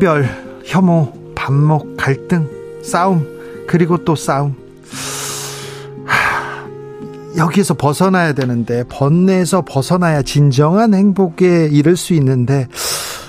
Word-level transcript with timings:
차별, 0.00 0.24
혐오, 0.64 1.12
반목, 1.34 1.98
갈등, 1.98 2.48
싸움, 2.82 3.22
그리고 3.68 4.02
또 4.02 4.16
싸움. 4.16 4.54
하, 6.06 6.66
여기에서 7.36 7.74
벗어나야 7.74 8.32
되는데, 8.32 8.82
번뇌에서 8.84 9.62
벗어나야 9.66 10.22
진정한 10.22 10.94
행복에 10.94 11.68
이를 11.70 11.98
수 11.98 12.14
있는데, 12.14 12.66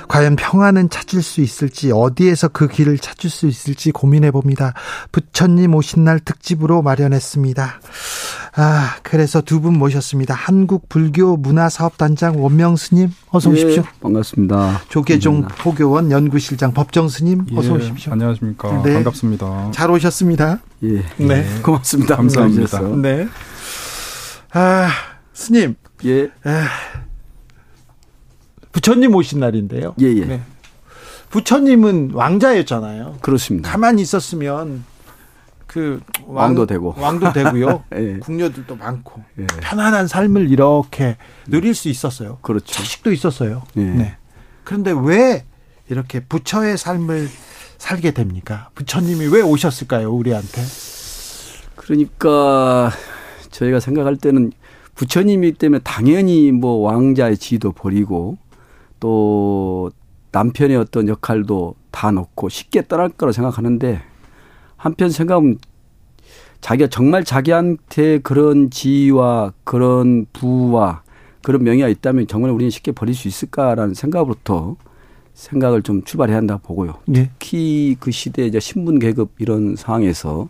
과연 0.07 0.37
평안은 0.37 0.89
찾을 0.89 1.21
수 1.21 1.41
있을지 1.41 1.91
어디에서 1.91 2.47
그 2.47 2.69
길을 2.69 2.99
찾을 2.99 3.29
수 3.29 3.47
있을지 3.47 3.91
고민해 3.91 4.31
봅니다. 4.31 4.73
부처님 5.11 5.75
오신 5.75 6.05
날 6.05 6.21
특집으로 6.21 6.81
마련했습니다. 6.83 7.81
아, 8.55 8.95
그래서 9.03 9.39
두 9.41 9.61
분 9.61 9.77
모셨습니다. 9.77 10.33
한국 10.33 10.89
불교 10.89 11.37
문화 11.37 11.69
사업 11.69 11.97
단장 11.97 12.43
원명 12.43 12.75
스님 12.75 13.09
어서 13.29 13.49
오십시오. 13.49 13.83
예, 13.85 13.99
반갑습니다. 14.01 14.81
조계종 14.89 15.41
반갑습니다. 15.43 15.63
포교원 15.63 16.11
연구실장 16.11 16.73
법정 16.73 17.07
스님 17.07 17.45
어서 17.55 17.69
예, 17.69 17.75
오십시오. 17.75 18.11
안녕하십니까. 18.13 18.81
네. 18.83 18.93
반갑습니다. 18.95 19.71
잘 19.71 19.89
오셨습니다. 19.91 20.59
예. 20.83 21.03
네. 21.17 21.45
고맙습니다. 21.63 22.15
감사합니다. 22.17 22.79
네. 22.97 23.27
아, 24.53 24.89
스님. 25.33 25.75
예. 26.05 26.29
아, 26.43 26.67
부처님 28.73 29.15
오신 29.15 29.39
날인데요. 29.39 29.95
예, 30.01 30.07
예. 30.07 30.25
네. 30.25 30.41
부처님은 31.29 32.11
왕자였잖아요. 32.13 33.19
그렇습니다. 33.21 33.69
가만히 33.71 34.01
있었으면 34.01 34.83
그 35.71 36.01
왕, 36.27 36.53
도 36.53 36.65
되고 36.65 36.93
왕도 36.97 37.31
되고요. 37.31 37.85
예. 37.95 38.17
궁녀들도 38.17 38.75
많고 38.75 39.23
예. 39.39 39.47
편안한 39.61 40.05
삶을 40.05 40.51
이렇게 40.51 41.15
누릴 41.47 41.73
수 41.75 41.87
있었어요. 41.87 42.39
그렇죠. 42.41 42.65
자식도 42.65 43.13
있었어요. 43.13 43.63
예. 43.77 43.81
네. 43.81 44.17
그런데 44.65 44.91
왜 44.91 45.45
이렇게 45.87 46.19
부처의 46.19 46.77
삶을 46.77 47.29
살게 47.77 48.11
됩니까? 48.11 48.69
부처님이 48.75 49.27
왜 49.27 49.41
오셨을까요, 49.41 50.11
우리한테? 50.11 50.61
그러니까 51.77 52.91
저희가 53.51 53.79
생각할 53.79 54.17
때는 54.17 54.51
부처님이기 54.95 55.57
때문에 55.57 55.79
당연히 55.85 56.51
뭐 56.51 56.81
왕자의 56.81 57.37
지도 57.37 57.71
버리고 57.71 58.37
또 58.99 59.89
남편의 60.33 60.75
어떤 60.75 61.07
역할도 61.07 61.75
다 61.91 62.11
놓고 62.11 62.49
쉽게 62.49 62.87
떠날 62.89 63.07
거라 63.07 63.31
생각하는데 63.31 64.10
한편 64.81 65.11
생각하면 65.11 65.59
자기가 66.59 66.89
정말 66.89 67.23
자기한테 67.23 68.17
그런 68.19 68.71
지위와 68.71 69.53
그런 69.63 70.25
부와 70.33 71.03
그런 71.43 71.63
명예가 71.63 71.87
있다면 71.87 72.25
정말 72.25 72.49
우리는 72.49 72.71
쉽게 72.71 72.91
버릴 72.91 73.13
수 73.13 73.27
있을까라는 73.27 73.93
생각으로부터 73.93 74.75
생각을 75.35 75.83
좀 75.83 76.03
출발해야 76.03 76.37
한다 76.37 76.57
보고요. 76.57 76.95
네. 77.05 77.29
특히 77.37 77.95
그 77.99 78.09
시대 78.09 78.45
이제 78.45 78.59
신분 78.59 78.97
계급 78.97 79.33
이런 79.37 79.75
상황에서 79.75 80.49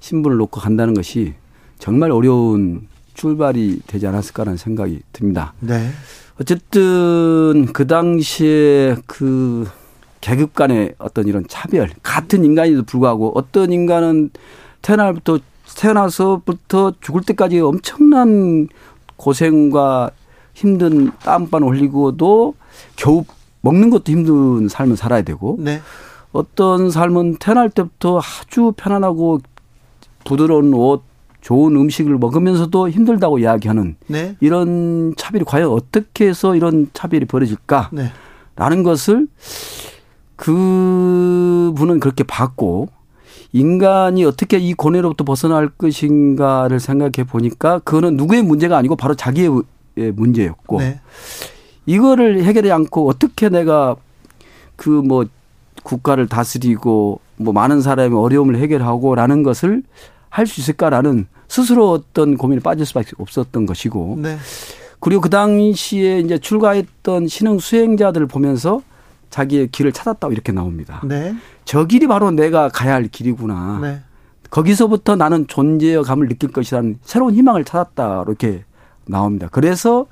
신분을 0.00 0.38
놓고 0.38 0.58
간다는 0.58 0.94
것이 0.94 1.34
정말 1.78 2.10
어려운 2.10 2.88
출발이 3.12 3.80
되지 3.86 4.06
않았을까라는 4.06 4.56
생각이 4.56 5.00
듭니다. 5.12 5.52
네. 5.60 5.90
어쨌든 6.40 7.66
그 7.74 7.86
당시에 7.86 8.96
그 9.06 9.68
계급 10.20 10.54
간의 10.54 10.94
어떤 10.98 11.26
이런 11.26 11.44
차별, 11.48 11.90
같은 12.02 12.44
인간에도 12.44 12.82
불구하고 12.82 13.32
어떤 13.34 13.72
인간은 13.72 14.30
태어날부터 14.82 15.38
태어나서부터 15.76 16.94
죽을 17.00 17.22
때까지 17.22 17.60
엄청난 17.60 18.68
고생과 19.16 20.10
힘든 20.54 21.10
땀만 21.20 21.62
흘리고도 21.62 22.54
겨우 22.96 23.24
먹는 23.60 23.90
것도 23.90 24.10
힘든 24.12 24.68
삶을 24.68 24.96
살아야 24.96 25.22
되고 25.22 25.56
네. 25.58 25.80
어떤 26.32 26.90
삶은 26.90 27.36
태어날 27.36 27.70
때부터 27.70 28.20
아주 28.20 28.72
편안하고 28.76 29.40
부드러운 30.24 30.72
옷, 30.74 31.02
좋은 31.40 31.74
음식을 31.74 32.18
먹으면서도 32.18 32.90
힘들다고 32.90 33.38
이야기하는 33.38 33.96
네. 34.06 34.36
이런 34.40 35.14
차별이 35.16 35.44
과연 35.44 35.70
어떻게 35.70 36.28
해서 36.28 36.54
이런 36.54 36.88
차별이 36.92 37.24
벌어질까라는 37.24 38.02
네. 38.02 38.82
것을 38.82 39.26
그 40.40 41.74
분은 41.76 42.00
그렇게 42.00 42.24
봤고 42.24 42.88
인간이 43.52 44.24
어떻게 44.24 44.56
이 44.56 44.72
고뇌로부터 44.72 45.22
벗어날 45.24 45.68
것인가를 45.68 46.80
생각해 46.80 47.26
보니까 47.28 47.80
그거는 47.80 48.16
누구의 48.16 48.42
문제가 48.42 48.78
아니고 48.78 48.96
바로 48.96 49.14
자기의 49.14 49.50
문제였고 49.96 50.78
네. 50.78 50.98
이거를 51.84 52.42
해결하지 52.42 52.72
않고 52.72 53.06
어떻게 53.06 53.50
내가 53.50 53.96
그 54.76 54.88
뭐 54.88 55.26
국가를 55.82 56.26
다스리고 56.26 57.20
뭐 57.36 57.52
많은 57.52 57.82
사람의 57.82 58.18
어려움을 58.18 58.56
해결하고라는 58.56 59.42
것을 59.42 59.82
할 60.30 60.46
수 60.46 60.60
있을까라는 60.60 61.26
스스로 61.48 61.90
어떤 61.90 62.38
고민에 62.38 62.60
빠질 62.60 62.86
수밖에 62.86 63.10
없었던 63.18 63.66
것이고 63.66 64.18
네. 64.22 64.38
그리고 65.00 65.20
그 65.20 65.28
당시에 65.28 66.20
이제 66.20 66.38
출가했던 66.38 67.28
신흥 67.28 67.58
수행자들을 67.58 68.26
보면서 68.26 68.80
자기의 69.30 69.68
길을 69.68 69.92
찾았다고 69.92 70.32
이렇게 70.32 70.52
나옵니다. 70.52 71.00
네. 71.04 71.34
저 71.64 71.84
길이 71.86 72.06
바로 72.06 72.30
내가 72.30 72.68
가야 72.68 72.94
할 72.94 73.08
길이구나. 73.08 73.78
네. 73.80 74.00
거기서부터 74.50 75.16
나는 75.16 75.46
존재감을 75.46 76.28
느낄 76.28 76.50
것이라는 76.50 76.98
새로운 77.04 77.34
희망을 77.34 77.64
찾았다. 77.64 78.24
이렇게 78.26 78.64
나옵니다. 79.06 79.48
그래서 79.50 80.06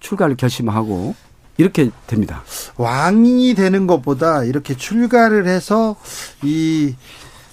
출가를 0.00 0.36
결심하고 0.36 1.14
이렇게 1.58 1.90
됩니다. 2.06 2.42
왕이 2.76 3.54
되는 3.54 3.86
것보다 3.86 4.44
이렇게 4.44 4.74
출가를 4.74 5.46
해서 5.46 5.96
이 6.42 6.94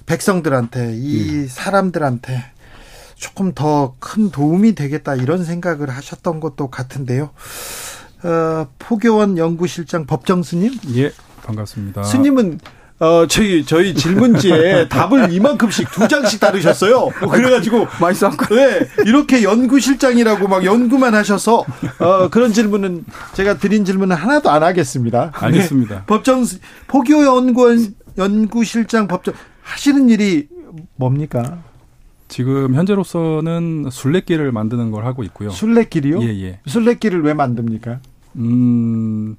백성들한테 0.06 0.96
이 0.96 1.30
음. 1.30 1.48
사람들한테 1.50 2.44
조금 3.16 3.54
더 3.54 3.96
큰 4.00 4.32
도움이 4.32 4.74
되겠다 4.74 5.16
이런 5.16 5.46
생각을 5.46 5.90
하셨던 5.90 6.40
것도 6.40 6.70
같은데요. 6.70 7.30
어, 8.24 8.68
포교원 8.80 9.38
연구실장 9.38 10.06
법정 10.06 10.44
스님? 10.44 10.74
예, 10.96 11.12
반갑습니다. 11.44 12.04
스님은 12.04 12.60
어, 13.02 13.26
저희, 13.26 13.66
저희 13.66 13.96
질문지에 13.96 14.88
답을 14.90 15.34
이만큼씩 15.34 15.90
두 15.90 16.08
장씩 16.08 16.40
다루셨어요. 16.40 17.08
그래가지고. 17.32 17.88
많이 18.00 18.16
쌌고. 18.16 18.54
네. 18.56 18.88
이렇게 19.08 19.42
연구실장이라고 19.42 20.48
막 20.48 20.64
연구만 20.64 21.16
하셔서, 21.16 21.66
어, 21.98 22.30
그런 22.30 22.54
질문은, 22.54 23.06
제가 23.34 23.58
드린 23.58 23.86
질문은 23.86 24.16
하나도 24.16 24.52
안 24.52 24.62
하겠습니다. 24.62 25.32
알겠습니다. 25.34 25.96
네. 25.96 26.02
법정, 26.06 26.46
포교 26.88 27.26
연구원, 27.26 27.96
연구실장 28.20 29.08
법정, 29.08 29.34
하시는 29.64 30.08
일이 30.10 30.48
뭡니까? 30.96 31.64
지금 32.28 32.76
현재로서는 32.76 33.90
순례길을 33.92 34.52
만드는 34.52 34.92
걸 34.92 35.06
하고 35.06 35.24
있고요. 35.24 35.50
순례길이요? 35.50 36.22
예, 36.22 36.28
예. 36.44 36.60
순례길을 36.68 37.24
왜 37.24 37.34
만듭니까? 37.34 38.00
음, 38.36 39.36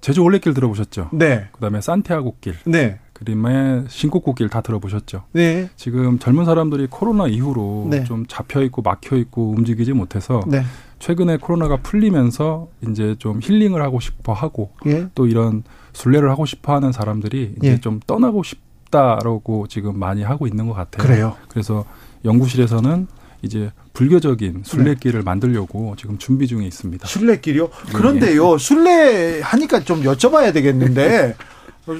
제주 0.00 0.22
올레길 0.22 0.54
들어보셨죠? 0.54 1.10
네. 1.12 1.48
그다음에 1.52 1.80
산티아고 1.80 2.36
길. 2.40 2.56
네. 2.64 2.98
그림에 3.12 3.84
신곡고 3.86 4.34
길다 4.34 4.62
들어보셨죠? 4.62 5.24
네. 5.32 5.68
지금 5.76 6.18
젊은 6.18 6.46
사람들이 6.46 6.86
코로나 6.88 7.26
이후로 7.26 7.88
네. 7.90 8.04
좀 8.04 8.24
잡혀 8.26 8.62
있고 8.62 8.80
막혀 8.80 9.16
있고 9.16 9.50
움직이지 9.50 9.92
못해서 9.92 10.40
네. 10.46 10.62
최근에 11.00 11.36
코로나가 11.36 11.76
풀리면서 11.76 12.68
이제 12.88 13.16
좀 13.18 13.40
힐링을 13.42 13.82
하고 13.82 14.00
싶어 14.00 14.32
하고 14.32 14.70
예. 14.86 15.08
또 15.14 15.26
이런 15.26 15.64
순례를 15.92 16.30
하고 16.30 16.46
싶어 16.46 16.74
하는 16.74 16.92
사람들이 16.92 17.54
이제 17.58 17.72
예. 17.72 17.78
좀 17.78 18.00
떠나고 18.06 18.42
싶 18.42 18.58
싶다라고 18.90 19.66
지금 19.68 19.98
많이 19.98 20.22
하고 20.22 20.46
있는 20.46 20.66
것 20.66 20.74
같아요. 20.74 21.06
그래요. 21.06 21.36
그래서 21.48 21.84
연구실에서는 22.24 23.06
이제 23.42 23.70
불교적인 23.92 24.62
순례길을 24.64 25.20
네. 25.20 25.24
만들려고 25.24 25.94
지금 25.98 26.18
준비 26.18 26.46
중에 26.46 26.64
있습니다. 26.66 27.06
순례길이요? 27.06 27.64
네. 27.86 27.92
그런데요, 27.92 28.58
순례 28.58 29.40
하니까 29.40 29.80
좀 29.80 30.02
여쭤봐야 30.02 30.52
되겠는데 30.52 31.34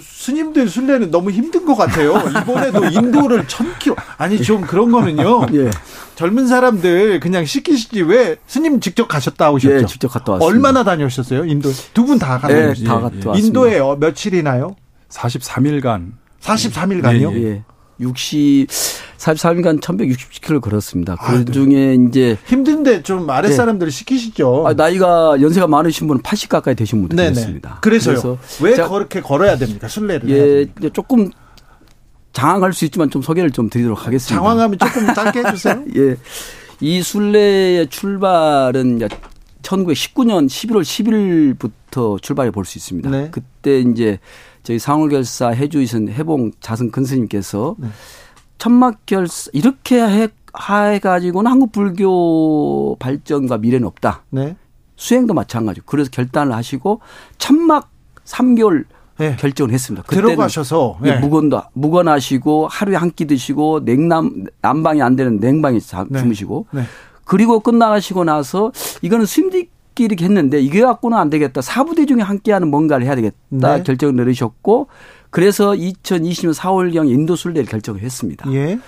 스님들 0.00 0.68
순례는 0.68 1.10
너무 1.10 1.30
힘든 1.30 1.64
것 1.64 1.74
같아요. 1.74 2.14
이번에도 2.42 2.84
인도를 2.92 3.48
천 3.48 3.76
킬로 3.78 3.96
아니 4.18 4.40
좀 4.42 4.60
그런 4.60 4.90
거는요. 4.92 5.46
예. 5.54 5.70
젊은 6.14 6.46
사람들 6.46 7.18
그냥 7.20 7.44
시키시지 7.44 8.02
왜 8.02 8.36
스님 8.46 8.80
직접 8.80 9.08
가셨다 9.08 9.50
오셨죠? 9.50 9.74
예, 9.74 9.86
직접 9.86 10.08
갔다 10.08 10.32
왔습니다. 10.32 10.46
얼마나 10.54 10.84
다녀오셨어요? 10.84 11.46
인도 11.46 11.70
두 11.94 12.04
분다 12.04 12.38
가요? 12.38 12.72
네, 12.72 12.84
다 12.84 13.00
갔다 13.00 13.30
왔습니다. 13.30 13.34
인도에 13.38 13.78
어, 13.78 13.96
며칠이나요? 13.98 14.76
43일간. 15.08 16.12
43일간요? 16.42 17.32
예, 17.34 17.42
예. 17.44 17.64
60 18.00 18.68
43일간 19.20 19.80
1160km를 19.80 20.60
걸었습니다. 20.62 21.16
그 21.16 21.22
아, 21.26 21.44
중에 21.44 21.66
네. 21.96 21.96
이제 22.08 22.38
힘든데 22.46 23.02
좀 23.02 23.28
아랫 23.28 23.52
사람들을 23.52 23.90
네. 23.92 23.96
시키시죠. 23.96 24.66
아, 24.66 24.72
나이가 24.72 25.36
연세가 25.40 25.66
많으신 25.66 26.06
분은 26.06 26.22
80 26.22 26.48
가까이 26.48 26.74
되신 26.74 27.00
분도 27.06 27.16
계셨습니다. 27.16 27.78
그래서요. 27.82 28.14
그래서 28.14 28.38
왜 28.64 28.74
그렇게 28.88 29.20
걸어야 29.20 29.56
됩니까? 29.58 29.88
순례를? 29.88 30.30
예, 30.82 30.88
조금 30.90 31.30
장황할 32.32 32.72
수 32.72 32.84
있지만 32.86 33.10
좀 33.10 33.20
소개를 33.20 33.50
좀 33.50 33.68
드리도록 33.68 34.06
하겠습니다. 34.06 34.34
장황하면 34.34 34.78
조금 34.78 35.14
짧게 35.14 35.40
해주세요. 35.44 35.84
예. 35.96 36.16
이 36.80 37.02
순례의 37.02 37.88
출발은 37.88 39.00
1919년 39.62 40.46
11월 40.48 40.82
10일부터 40.82 42.22
출발해 42.22 42.50
볼 42.50 42.64
수 42.64 42.78
있습니다. 42.78 43.10
네. 43.10 43.28
그때 43.30 43.80
이제 43.80 44.18
저희 44.62 44.78
상월결사 44.78 45.48
해주이신 45.50 46.08
해봉 46.08 46.52
자승 46.60 46.90
근스님께서 46.90 47.76
네. 47.78 47.88
천막결사 48.60 49.50
이렇게 49.54 50.00
해, 50.02 50.28
해가지고는 50.60 51.50
한국 51.50 51.72
불교 51.72 52.94
발전과 52.98 53.58
미래는 53.58 53.86
없다. 53.86 54.22
네. 54.30 54.56
수행도 54.96 55.32
마찬가지고 55.32 55.86
그래서 55.86 56.10
결단을 56.10 56.54
하시고 56.54 57.00
천막 57.38 57.88
3개월 58.26 58.84
네. 59.18 59.34
결정을 59.36 59.72
했습니다. 59.72 60.06
들어가셔서 60.06 60.98
네. 61.00 61.18
무건도 61.18 61.62
무건하시고 61.72 62.68
하루에 62.68 62.96
한 62.96 63.10
끼 63.10 63.26
드시고 63.26 63.80
냉남 63.84 64.44
난방이 64.60 65.00
안 65.02 65.16
되는 65.16 65.38
냉방에 65.38 65.78
네. 65.80 66.18
주무시고 66.18 66.66
네. 66.72 66.82
그리고 67.24 67.60
끝나가시고 67.60 68.24
나서 68.24 68.72
이거는 69.02 69.24
스님들끼리 69.24 70.16
했는데 70.22 70.60
이게 70.60 70.82
갖고는 70.82 71.16
안 71.16 71.30
되겠다. 71.30 71.62
사부대 71.62 72.04
중에 72.06 72.20
함께하는 72.20 72.68
뭔가를 72.70 73.06
해야 73.06 73.14
되겠다 73.16 73.36
네. 73.48 73.82
결정을 73.82 74.16
내리셨고 74.16 74.88
그래서 75.30 75.72
2020년 75.72 76.54
4월경 76.54 77.08
인도 77.08 77.36
순례를 77.36 77.68
결정을 77.68 78.00
했습니다. 78.02 78.52
예. 78.52 78.78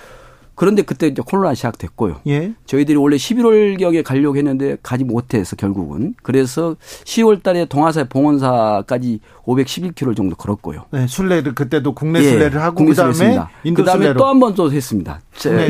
그런데 0.55 0.83
그때 0.83 1.07
이제 1.07 1.19
코로나 1.25 1.55
시작됐고요. 1.55 2.21
예. 2.27 2.53
저희들이 2.67 2.95
원래 2.95 3.15
11월경에 3.15 4.03
가려고 4.03 4.37
했는데 4.37 4.77
가지 4.83 5.03
못해서 5.03 5.55
결국은 5.55 6.13
그래서 6.21 6.75
10월 7.05 7.41
달에 7.41 7.65
동아사 7.65 8.03
봉원사까지 8.03 9.19
511km 9.45 10.15
정도 10.15 10.35
걸었고요. 10.35 10.85
네, 10.91 11.07
순례를 11.07 11.55
그때도 11.55 11.95
국내 11.95 12.19
예, 12.23 12.29
순례를 12.29 12.61
하고 12.61 12.85
그다음에 12.85 13.39
인도 13.63 13.81
그다음에 13.81 14.13
또 14.13 14.25
한 14.27 14.39
번 14.39 14.53
또 14.53 14.71
했습니다. 14.71 15.21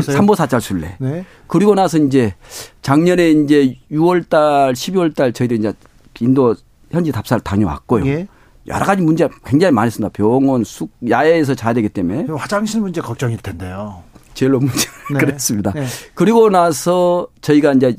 삼보 0.02 0.36
사찰 0.36 0.60
순례. 0.60 0.98
네. 1.00 1.24
그리고 1.48 1.75
나서 1.75 1.98
이제 1.98 2.34
작년에 2.81 3.31
이제 3.31 3.78
6월 3.90 4.28
달, 4.28 4.74
12월 4.74 5.16
달 5.16 5.31
저희들이 5.31 5.60
이제 5.60 5.72
인도 6.20 6.56
현지 6.92 7.14
답사를 7.14 7.42
다녀왔고요. 7.42 8.06
예. 8.08 8.28
여러 8.68 8.86
가지 8.86 9.01
문제 9.01 9.27
굉장히 9.45 9.74
많이 9.74 9.88
있습니다. 9.89 10.12
병원, 10.13 10.63
숙, 10.63 10.89
야외에서 11.10 11.54
자야 11.56 11.74
되기 11.74 11.89
때문에. 11.89 12.27
화장실 12.38 12.81
문제 12.81 13.01
걱정일 13.01 13.38
텐데요. 13.38 14.04
제일로 14.33 14.60
문제 14.60 14.88
네. 15.13 15.19
그랬습니다. 15.19 15.71
네. 15.74 15.86
그리고 16.15 16.50
나서 16.50 17.27
저희가 17.42 17.74
이제 17.74 17.95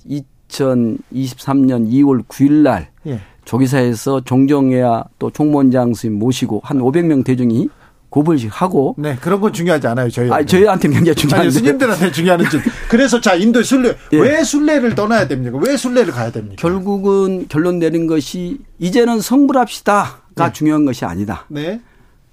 2023년 0.51 1.89
2월 1.91 2.25
9일 2.27 2.53
날 2.63 2.91
예. 3.07 3.21
조기사에서 3.45 4.23
종정회와 4.23 5.05
또 5.19 5.31
총무원장 5.31 5.95
스님 5.95 6.19
모시고 6.19 6.63
한 6.65 6.79
500명 6.79 7.25
대중이 7.25 7.69
고불식 8.09 8.49
하고. 8.63 8.95
네, 8.97 9.17
그런 9.21 9.41
건 9.41 9.53
중요하지 9.53 9.89
않아요, 9.89 10.09
저희. 10.09 10.31
아, 10.31 10.45
저희한테 10.45 10.89
굉장히 10.89 11.17
중요한. 11.17 11.51
스님들한테 11.51 12.13
중요한 12.13 12.49
줄. 12.49 12.63
그래서 12.89 13.21
자, 13.21 13.35
인도 13.35 13.61
순례. 13.65 13.97
예. 14.13 14.17
왜 14.21 14.45
순례를 14.45 14.95
떠나야 14.95 15.27
됩니까? 15.27 15.59
왜 15.61 15.77
순례를 15.77 16.13
가야 16.13 16.31
됩니까? 16.31 16.55
결국은 16.57 17.47
결론 17.49 17.81
내린 17.81 18.07
것이 18.07 18.59
이제는 18.79 19.21
성불합시다가 19.21 20.21
네. 20.35 20.53
중요한 20.53 20.85
것이 20.85 21.05
아니다. 21.05 21.45
네. 21.49 21.81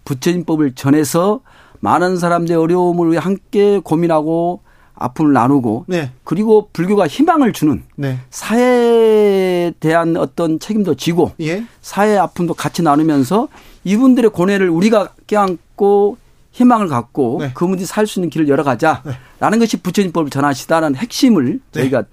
부처님법을 0.05 0.73
전해서 0.73 1.41
많은 1.79 2.17
사람들의 2.17 2.57
어려움을 2.59 3.17
함께 3.19 3.79
고민하고 3.79 4.61
아픔을 4.93 5.33
나누고 5.33 5.85
네. 5.87 6.11
그리고 6.23 6.69
불교가 6.73 7.07
희망을 7.07 7.53
주는 7.53 7.83
네. 7.95 8.19
사회에 8.29 9.73
대한 9.79 10.15
어떤 10.17 10.59
책임도 10.59 10.95
지고 10.95 11.31
예. 11.41 11.63
사회의 11.81 12.19
아픔도 12.19 12.53
같이 12.53 12.83
나누면서 12.83 13.47
이분들의 13.83 14.29
고뇌를 14.31 14.69
우리가 14.69 15.13
껴안고 15.27 16.17
희망을 16.51 16.87
갖고 16.87 17.37
네. 17.39 17.51
그분들이 17.53 17.85
살 17.85 18.05
수 18.05 18.19
있는 18.19 18.29
길을 18.29 18.47
열어가자라는 18.47 19.13
네. 19.51 19.57
것이 19.57 19.77
부처님법을 19.77 20.29
전하시다는 20.29 20.95
핵심을 20.95 21.59
네. 21.71 21.81
저희가 21.81 22.03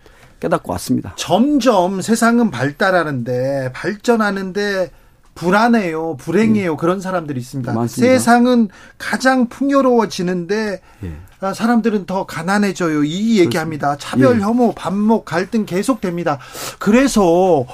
깨닫고 0.41 0.71
왔습니다. 0.73 1.13
점점 1.17 2.01
세상은 2.01 2.51
발달하는데 2.51 3.73
발전하는데 3.75 4.91
불안해요, 5.39 6.17
불행해요. 6.17 6.73
음. 6.73 6.77
그런 6.77 7.01
사람들이 7.01 7.39
있습니다. 7.41 7.73
많습니다. 7.73 8.13
세상은 8.13 8.69
가장 8.99 9.49
풍요로워지는데 9.49 10.81
예. 11.05 11.53
사람들은 11.55 12.07
더 12.07 12.27
가난해져요. 12.27 13.05
이 13.05 13.39
얘기합니다. 13.39 13.97
차별, 13.99 14.39
예. 14.39 14.43
혐오, 14.43 14.75
반목, 14.75 15.25
갈등 15.25 15.65
계속됩니다. 15.65 16.39
그래서 16.79 17.65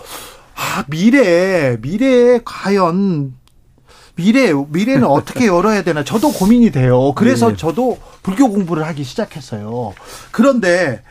아, 0.55 0.85
미래, 0.89 1.79
미래에 1.81 2.41
과연 2.45 3.35
미래 4.17 4.53
미래는 4.53 5.05
어떻게 5.05 5.47
열어야 5.47 5.83
되나 5.83 6.05
저도 6.05 6.33
고민이 6.33 6.71
돼요. 6.71 7.15
그래서 7.15 7.53
예. 7.53 7.57
저도 7.57 7.99
불교 8.23 8.49
공부를 8.49 8.87
하기 8.87 9.03
시작했어요. 9.03 9.95
그런데 10.31 11.03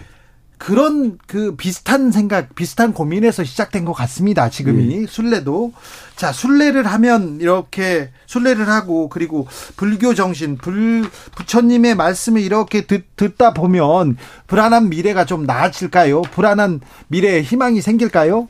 그런 0.63 1.17
그 1.27 1.57
비슷한 1.57 2.09
생각, 2.09 2.55
비슷한 2.55 2.93
고민에서 2.93 3.43
시작된 3.43 3.83
것 3.83 3.91
같습니다. 3.91 4.49
지금이 4.49 5.01
네. 5.01 5.05
순례도 5.05 5.73
자 6.15 6.31
순례를 6.31 6.85
하면 6.85 7.39
이렇게 7.41 8.11
순례를 8.27 8.69
하고 8.69 9.09
그리고 9.09 9.45
불교 9.75 10.13
정신, 10.13 10.57
불 10.57 11.03
부처님의 11.35 11.95
말씀을 11.95 12.41
이렇게 12.41 12.85
듣, 12.85 13.03
듣다 13.17 13.53
보면 13.53 14.15
불안한 14.47 14.87
미래가 14.87 15.25
좀 15.25 15.45
나아질까요? 15.45 16.21
불안한 16.21 16.79
미래에 17.09 17.41
희망이 17.41 17.81
생길까요? 17.81 18.47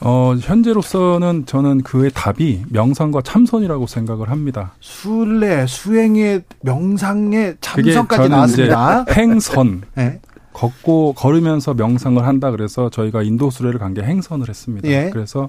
어, 0.00 0.34
현재로서는 0.38 1.46
저는 1.46 1.82
그의 1.82 2.10
답이 2.12 2.64
명상과 2.68 3.22
참선이라고 3.22 3.86
생각을 3.86 4.28
합니다. 4.28 4.74
순례, 4.80 5.64
수행의 5.66 6.42
명상의 6.60 7.56
참선까지 7.62 8.28
나왔습니다. 8.28 9.06
행선. 9.16 9.82
네. 9.94 10.20
걷고 10.52 11.14
걸으면서 11.14 11.74
명상을 11.74 12.24
한다 12.26 12.50
그래서 12.50 12.90
저희가 12.90 13.22
인도 13.22 13.50
수레를 13.50 13.78
간 13.78 13.94
게 13.94 14.02
행선을 14.02 14.48
했습니다. 14.48 14.88
예. 14.88 15.10
그래서 15.12 15.48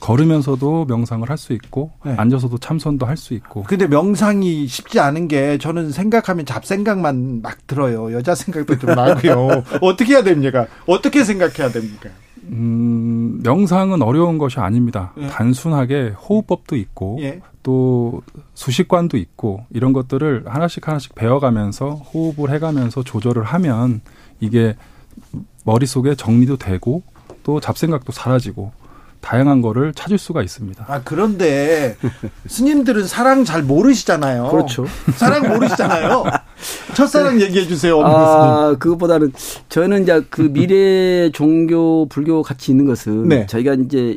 걸으면서도 0.00 0.86
명상을 0.86 1.28
할 1.30 1.36
수 1.38 1.52
있고 1.52 1.90
네. 2.04 2.14
앉아서도 2.16 2.58
참선도 2.58 3.06
할 3.06 3.16
수 3.16 3.34
있고. 3.34 3.62
근데 3.64 3.86
명상이 3.86 4.66
쉽지 4.66 4.98
않은 5.00 5.28
게 5.28 5.58
저는 5.58 5.90
생각하면 5.92 6.44
잡생각만 6.44 7.40
막 7.42 7.66
들어요. 7.66 8.12
여자 8.12 8.34
생각도 8.34 8.78
좀 8.78 8.94
나고요. 8.94 9.62
어떻게 9.80 10.14
해야 10.14 10.22
됩니까? 10.24 10.66
어떻게 10.86 11.22
생각해야 11.24 11.70
됩니까? 11.70 12.10
음, 12.44 13.40
명상은 13.44 14.02
어려운 14.02 14.38
것이 14.38 14.58
아닙니다. 14.58 15.12
예. 15.18 15.28
단순하게 15.28 16.14
호흡법도 16.28 16.76
있고 16.76 17.18
예. 17.20 17.40
또 17.62 18.22
수식관도 18.54 19.16
있고 19.16 19.64
이런 19.70 19.92
것들을 19.92 20.44
하나씩 20.46 20.86
하나씩 20.88 21.14
배워가면서 21.14 21.90
호흡을 21.90 22.50
해가면서 22.54 23.04
조절을 23.04 23.44
하면 23.44 24.00
이게 24.42 24.74
머릿속에 25.64 26.16
정리도 26.16 26.56
되고 26.56 27.02
또 27.44 27.60
잡생각도 27.60 28.12
사라지고 28.12 28.72
다양한 29.20 29.62
거를 29.62 29.94
찾을 29.94 30.18
수가 30.18 30.42
있습니다. 30.42 30.84
아, 30.88 31.00
그런데 31.04 31.96
스님들은 32.48 33.06
사랑 33.06 33.44
잘 33.44 33.62
모르시잖아요. 33.62 34.48
그렇죠. 34.48 34.84
사랑 35.14 35.48
모르시잖아요. 35.48 36.24
첫사랑 36.94 37.38
네. 37.38 37.44
얘기해 37.44 37.68
주세요. 37.68 38.00
아, 38.04 38.74
그것보다는 38.80 39.32
저는 39.68 40.02
이제 40.02 40.24
그 40.28 40.42
미래 40.42 41.30
종교 41.30 42.06
불교 42.08 42.42
같이 42.42 42.72
있는 42.72 42.84
것은 42.84 43.28
네. 43.28 43.46
저희가 43.46 43.74
이제 43.74 44.16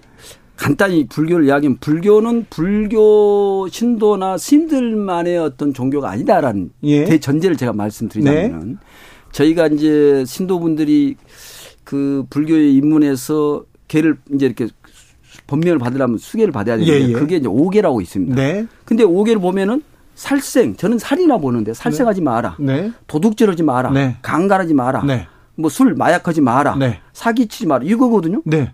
간단히 0.57 1.07
불교를 1.07 1.45
이야기하면 1.45 1.77
불교는 1.79 2.47
불교 2.49 3.67
신도나 3.69 4.39
스님들만의 4.39 5.37
어떤 5.37 5.73
종교가 5.73 6.09
아니다라는 6.09 6.71
예. 6.83 7.03
대전제를 7.05 7.57
제가 7.57 7.73
말씀드리자면은 7.73 8.69
네. 8.69 8.75
저희가 9.35 9.67
이제 9.67 10.23
신도분들이 10.25 11.17
그 11.83 12.25
불교에 12.29 12.69
입문해서 12.69 13.65
개를 13.89 14.17
이제 14.33 14.45
이렇게 14.45 14.67
법명을 15.47 15.77
받으려면 15.77 16.17
수계를 16.17 16.53
받아야 16.53 16.77
되는데 16.77 17.01
예, 17.01 17.09
예. 17.09 17.13
그게 17.13 17.35
이제 17.35 17.47
오계라고 17.47 17.99
있습니다. 17.99 18.33
네. 18.33 18.65
근데 18.85 19.03
오계를 19.03 19.41
보면은 19.41 19.83
살생 20.15 20.77
저는 20.77 20.97
살이나 20.97 21.37
보는데 21.37 21.73
살생하지 21.73 22.21
네. 22.21 22.23
마라. 22.23 22.55
네. 22.59 22.91
도둑질하지 23.07 23.63
마라. 23.63 23.91
네. 23.91 24.15
강간하지 24.21 24.73
마라. 24.73 25.03
네. 25.03 25.27
뭐술 25.55 25.95
마약하지 25.95 26.39
마라. 26.39 26.77
네. 26.77 27.01
사기치지 27.11 27.67
마라. 27.67 27.83
이거거든요. 27.83 28.41
네. 28.45 28.71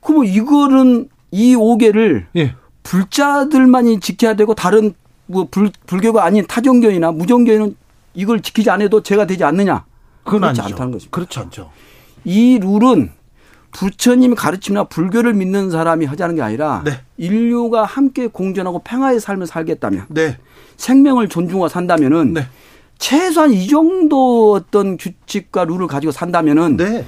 그럼 0.00 0.24
이거는 0.24 1.08
이 1.30 1.54
5개를 1.54 2.26
예. 2.36 2.56
불자들만이 2.82 4.00
지켜야 4.00 4.34
되고 4.34 4.54
다른 4.54 4.92
뭐 5.26 5.46
불, 5.48 5.70
불교가 5.86 6.24
아닌 6.24 6.44
타종교이나 6.46 7.12
무종교인은 7.12 7.76
이걸 8.14 8.40
지키지 8.40 8.70
않아도 8.70 9.02
죄가 9.02 9.26
되지 9.26 9.44
않느냐? 9.44 9.84
그건 10.24 10.44
아니죠. 10.44 10.62
않다는 10.62 10.92
것입니다. 10.92 11.14
그렇지 11.14 11.38
않죠. 11.38 11.70
이 12.24 12.58
룰은 12.60 13.12
부처님 13.72 14.34
가르침이나 14.34 14.84
불교를 14.84 15.34
믿는 15.34 15.70
사람이 15.70 16.06
하자는 16.06 16.36
게 16.36 16.42
아니라 16.42 16.82
네. 16.84 17.00
인류가 17.16 17.84
함께 17.84 18.28
공존하고 18.28 18.78
평화의 18.78 19.20
삶을 19.20 19.46
살겠다면 19.46 20.06
네. 20.10 20.38
생명을 20.76 21.28
존중하고 21.28 21.68
산다면은 21.68 22.34
네. 22.34 22.46
최소한 22.98 23.52
이 23.52 23.66
정도 23.66 24.52
어떤 24.52 24.96
규칙과 24.96 25.64
룰을 25.64 25.88
가지고 25.88 26.12
산다면은 26.12 26.76
네. 26.76 27.04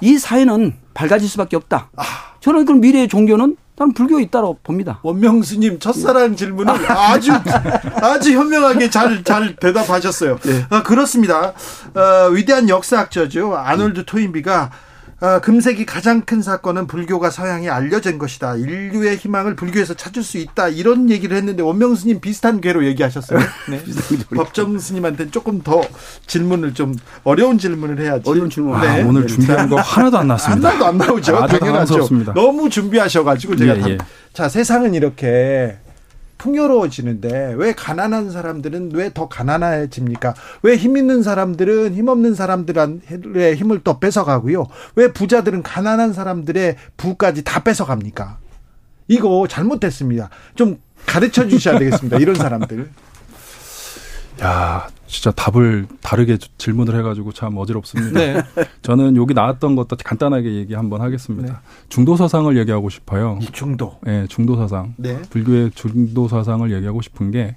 이 0.00 0.18
사회는 0.18 0.74
밝아질 0.92 1.28
수밖에 1.28 1.56
없다. 1.56 1.90
아. 1.96 2.02
저는 2.40 2.64
그럼 2.64 2.80
미래의 2.80 3.08
종교는 3.08 3.56
나는 3.78 3.94
불교에 3.94 4.22
있다고 4.24 4.58
봅니다. 4.62 4.98
원명스님 5.02 5.78
첫사랑 5.78 6.34
질문을 6.36 6.74
아주 6.90 7.30
아주 8.02 8.32
현명하게 8.32 8.90
잘 8.90 9.22
잘 9.24 9.54
대답하셨어요. 9.56 10.38
네. 10.40 10.66
아, 10.70 10.82
그렇습니다. 10.82 11.52
어, 11.94 12.28
위대한 12.32 12.68
역사학자죠 12.68 13.56
아놀드 13.56 14.04
토인비가 14.04 14.70
아, 15.20 15.40
금세기 15.40 15.84
가장 15.84 16.20
큰 16.20 16.42
사건은 16.42 16.86
불교가 16.86 17.30
서양에 17.30 17.68
알려진 17.68 18.18
것이다. 18.18 18.54
인류의 18.54 19.16
희망을 19.16 19.56
불교에서 19.56 19.94
찾을 19.94 20.22
수 20.22 20.38
있다. 20.38 20.68
이런 20.68 21.10
얘기를 21.10 21.36
했는데 21.36 21.60
원명 21.62 21.96
스님 21.96 22.20
비슷한 22.20 22.60
궤로 22.60 22.84
얘기하셨어요. 22.86 23.40
네. 23.68 23.82
법정 24.36 24.78
스님한테 24.78 25.32
조금 25.32 25.60
더 25.62 25.82
질문을 26.28 26.72
좀 26.74 26.94
어려운 27.24 27.58
질문을 27.58 28.00
해야지. 28.00 28.30
어려운 28.30 28.48
질문. 28.48 28.80
네. 28.80 28.86
아, 28.86 29.06
오늘 29.06 29.26
준비한 29.26 29.68
거 29.68 29.80
하나도 29.80 30.18
안 30.18 30.28
났습니다. 30.28 30.68
하나도 30.68 30.86
안 30.86 30.98
나오죠. 30.98 31.36
아주 31.36 31.58
당연하죠. 31.58 32.08
너무 32.34 32.70
준비하셔가지고 32.70 33.56
제가 33.56 33.76
예, 33.88 33.92
예. 33.94 33.98
자 34.32 34.48
세상은 34.48 34.94
이렇게 34.94 35.78
풍요로워지는데 36.38 37.54
왜 37.56 37.72
가난한 37.74 38.30
사람들은 38.30 38.92
왜 38.94 39.10
더 39.12 39.28
가난해집니까? 39.28 40.34
왜 40.62 40.76
힘 40.78 40.96
있는 40.96 41.22
사람들은 41.22 41.94
힘 41.94 42.08
없는 42.08 42.34
사람들의 42.34 43.56
힘을 43.56 43.80
또 43.84 43.98
뺏어가고요? 44.00 44.66
왜 44.96 45.12
부자들은 45.12 45.62
가난한 45.62 46.12
사람들의 46.12 46.76
부까지 46.96 47.42
다 47.44 47.62
뺏어갑니까? 47.64 48.38
이거 49.08 49.46
잘못됐습니다. 49.48 50.30
좀 50.54 50.78
가르쳐 51.06 51.48
주셔야 51.48 51.78
되겠습니다. 51.78 52.18
이런 52.18 52.34
사람들. 52.36 52.88
야, 54.42 54.86
진짜 55.06 55.30
답을 55.32 55.86
다르게 56.00 56.38
질문을 56.58 56.96
해가지고 56.98 57.32
참 57.32 57.56
어지럽습니다. 57.56 58.18
네. 58.20 58.42
저는 58.82 59.16
여기 59.16 59.34
나왔던 59.34 59.74
것도 59.76 59.96
간단하게 60.04 60.54
얘기 60.54 60.74
한번 60.74 61.00
하겠습니다. 61.00 61.52
네. 61.52 61.58
중도 61.88 62.16
사상을 62.16 62.56
얘기하고 62.58 62.88
싶어요. 62.88 63.38
중도. 63.52 63.98
네, 64.02 64.26
중도 64.28 64.56
사상. 64.56 64.94
네. 64.96 65.20
불교의 65.30 65.72
중도 65.74 66.28
사상을 66.28 66.70
얘기하고 66.72 67.02
싶은 67.02 67.30
게 67.30 67.56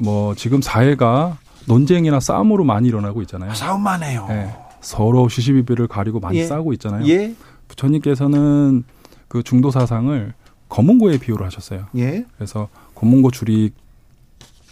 뭐 0.00 0.34
지금 0.34 0.60
사회가 0.60 1.38
논쟁이나 1.66 2.20
싸움으로 2.20 2.64
많이 2.64 2.88
일어나고 2.88 3.22
있잖아요. 3.22 3.54
싸움만 3.54 4.02
해요. 4.02 4.26
네, 4.28 4.54
서로 4.80 5.28
시시비비를 5.28 5.88
가리고 5.88 6.20
많이 6.20 6.38
예. 6.38 6.44
싸우고 6.44 6.72
있잖아요. 6.74 7.06
예. 7.08 7.34
부처님께서는 7.68 8.84
그 9.28 9.42
중도 9.42 9.70
사상을 9.70 10.32
검은고에 10.68 11.18
비유를 11.18 11.44
하셨어요. 11.46 11.86
예. 11.96 12.24
그래서 12.36 12.68
검은고 12.94 13.30
줄이 13.30 13.72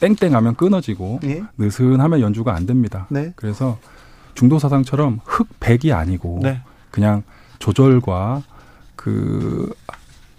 땡땡하면 0.00 0.56
끊어지고 0.56 1.20
예? 1.24 1.42
느슨하면 1.56 2.20
연주가 2.20 2.54
안 2.54 2.66
됩니다. 2.66 3.06
네. 3.10 3.32
그래서 3.36 3.78
중도 4.34 4.58
사상처럼 4.58 5.20
흑백이 5.24 5.92
아니고 5.92 6.40
네. 6.42 6.60
그냥 6.90 7.22
조절과 7.58 8.42
그 8.96 9.72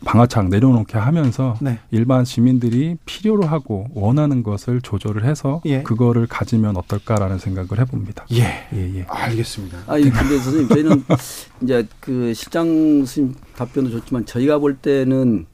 방아창 0.04 0.50
내려놓게 0.50 0.98
하면서 0.98 1.56
네. 1.62 1.80
일반 1.90 2.26
시민들이 2.26 2.96
필요로 3.06 3.46
하고 3.48 3.88
원하는 3.94 4.44
것을 4.44 4.80
조절을 4.82 5.26
해서 5.26 5.62
예. 5.66 5.82
그거를 5.82 6.28
가지면 6.28 6.78
어떨까라는 6.78 7.40
생각을 7.40 7.80
해봅니다. 7.80 8.26
예, 8.34 8.68
예, 8.74 8.96
예. 8.96 9.06
알겠습니다. 9.08 9.80
아, 9.88 9.94
근데 9.94 10.12
선생님 10.12 10.68
저희는 10.70 11.04
이제 11.64 11.88
그 12.00 12.34
실장 12.36 13.04
스님 13.06 13.34
답변도 13.56 13.90
좋지만 13.90 14.26
저희가 14.28 14.60
볼 14.60 14.78
때는 14.78 15.48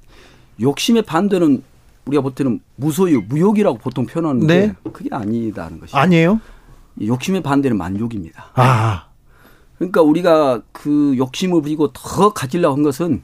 욕심의 0.59 1.03
반대는 1.03 1.63
우리가 2.05 2.21
볼 2.21 2.33
때는 2.33 2.59
무소유, 2.75 3.23
무욕이라고 3.27 3.77
보통 3.77 4.05
표현하는데 4.05 4.67
네. 4.67 4.73
그게 4.91 5.09
아니다는 5.11 5.79
것이죠. 5.79 5.97
아니에요? 5.97 6.39
욕심의 7.01 7.41
반대는 7.41 7.77
만족입니다. 7.77 8.47
아. 8.55 9.07
그러니까 9.77 10.01
우리가 10.01 10.61
그 10.71 11.15
욕심을 11.17 11.61
부리고 11.61 11.91
더 11.93 12.33
가지려고 12.33 12.75
한 12.75 12.83
것은 12.83 13.23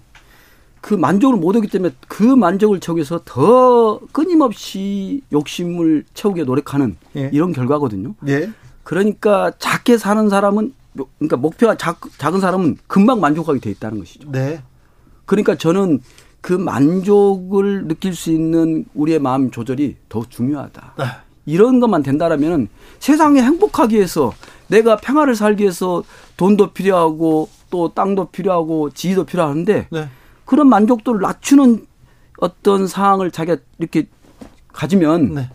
그 0.82 0.94
만족을 0.94 1.38
못 1.38 1.56
하기 1.56 1.68
때문에 1.68 1.94
그 2.08 2.24
만족을 2.24 2.80
채우기 2.80 3.00
위해서 3.00 3.20
더 3.26 4.00
끊임없이 4.12 5.22
욕심을 5.32 6.06
채우게 6.14 6.44
노력하는 6.44 6.98
예. 7.16 7.30
이런 7.34 7.52
결과거든요. 7.52 8.16
예. 8.28 8.50
그러니까 8.84 9.52
작게 9.60 9.98
사는 9.98 10.30
사람은 10.30 10.74
그러니까 11.18 11.38
목표가 11.38 11.76
작, 11.76 12.00
작은 12.18 12.40
사람은 12.40 12.78
금방 12.88 13.20
만족하게 13.20 13.60
돼 13.60 13.70
있다는 13.70 14.00
것이죠. 14.00 14.32
네. 14.32 14.64
그러니까 15.26 15.56
저는 15.56 16.00
그 16.48 16.54
만족을 16.54 17.90
느낄 17.90 18.16
수 18.16 18.32
있는 18.32 18.86
우리의 18.94 19.20
마음 19.20 19.52
조절이 19.52 19.98
더 20.08 20.24
중요하다. 20.30 20.94
네. 20.98 21.04
이런 21.46 21.82
것만 21.82 22.04
된다라면은 22.04 22.70
세상에 23.00 23.42
행복하기 23.42 23.98
위해서 23.98 24.32
내가 24.68 24.96
평화를 24.96 25.36
살기 25.36 25.64
위해서 25.64 26.06
돈도 26.38 26.72
필요하고 26.72 27.50
또 27.70 27.94
땅도 27.94 28.30
필요하고 28.30 28.92
지위도 28.92 29.26
필요하는데 29.26 29.88
네. 29.92 30.10
그런 30.46 30.70
만족도를 30.70 31.20
낮추는 31.20 31.86
어떤 32.40 32.88
상황을 32.88 33.30
자기가 33.30 33.58
이렇게 33.80 34.08
가지면 34.72 35.34
네. 35.34 35.50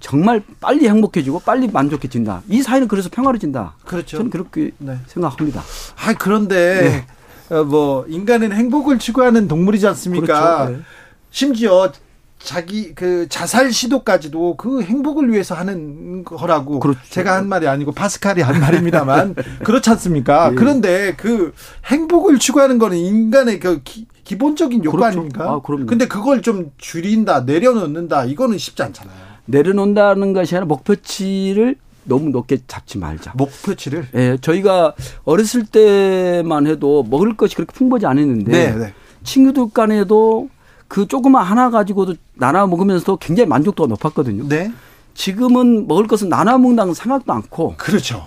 정말 0.00 0.42
빨리 0.62 0.88
행복해지고 0.88 1.40
빨리 1.40 1.68
만족해진다. 1.68 2.40
이 2.48 2.62
사회는 2.62 2.88
그래서 2.88 3.10
평화로진다. 3.12 3.76
그렇죠. 3.84 4.16
저는 4.16 4.30
그렇게 4.30 4.70
네. 4.78 4.96
생각합니다. 5.08 5.60
아 5.60 6.14
그런데 6.14 6.80
네. 6.80 7.06
어, 7.06 7.23
뭐 7.50 8.04
인간은 8.08 8.52
행복을 8.52 8.98
추구하는 8.98 9.48
동물이지 9.48 9.86
않습니까? 9.88 10.66
그렇죠. 10.66 10.72
네. 10.72 10.84
심지어 11.30 11.92
자기 12.38 12.94
그 12.94 13.26
자살 13.28 13.72
시도까지도 13.72 14.56
그 14.56 14.82
행복을 14.82 15.32
위해서 15.32 15.54
하는 15.54 16.24
거라고 16.24 16.78
그렇죠. 16.78 17.00
제가 17.08 17.34
한 17.34 17.48
말이 17.48 17.66
아니고 17.66 17.92
파스칼이 17.92 18.42
한 18.42 18.60
말입니다만 18.60 19.34
그렇지 19.64 19.88
않습니까? 19.90 20.50
예. 20.52 20.54
그런데 20.54 21.14
그 21.16 21.54
행복을 21.86 22.38
추구하는 22.38 22.78
거는 22.78 22.98
인간의 22.98 23.60
그 23.60 23.80
기, 23.82 24.06
본적인 24.38 24.84
욕구 24.84 24.98
그렇죠. 24.98 25.18
아닙니까? 25.18 25.44
아, 25.50 25.60
그럼요. 25.62 25.86
근데 25.86 26.06
그걸 26.06 26.42
좀 26.42 26.70
줄인다, 26.76 27.40
내려놓는다 27.40 28.26
이거는 28.26 28.58
쉽지 28.58 28.82
않잖아요. 28.82 29.16
내려놓는다는 29.46 30.34
것이 30.34 30.54
아니라 30.54 30.66
목표치를 30.66 31.76
너무 32.04 32.30
높게 32.30 32.58
잡지 32.66 32.98
말자. 32.98 33.32
목표치를? 33.36 34.08
예, 34.14 34.38
저희가 34.40 34.94
어렸을 35.24 35.66
때만 35.66 36.66
해도 36.66 37.04
먹을 37.08 37.36
것이 37.36 37.56
그렇게 37.56 37.72
풍부하지 37.72 38.06
않았는데 38.06 38.52
네, 38.52 38.78
네. 38.78 38.94
친구들 39.22 39.70
간에도 39.72 40.48
그 40.88 41.06
조그만 41.06 41.44
하나 41.44 41.70
가지고도 41.70 42.14
나눠 42.34 42.66
먹으면서도 42.66 43.16
굉장히 43.16 43.48
만족도가 43.48 43.88
높았거든요. 43.88 44.48
네. 44.48 44.72
지금은 45.14 45.86
먹을 45.88 46.06
것은 46.06 46.28
나눠 46.28 46.58
먹는다는 46.58 46.94
생각도 46.94 47.32
않고 47.32 47.74
그렇죠. 47.78 48.26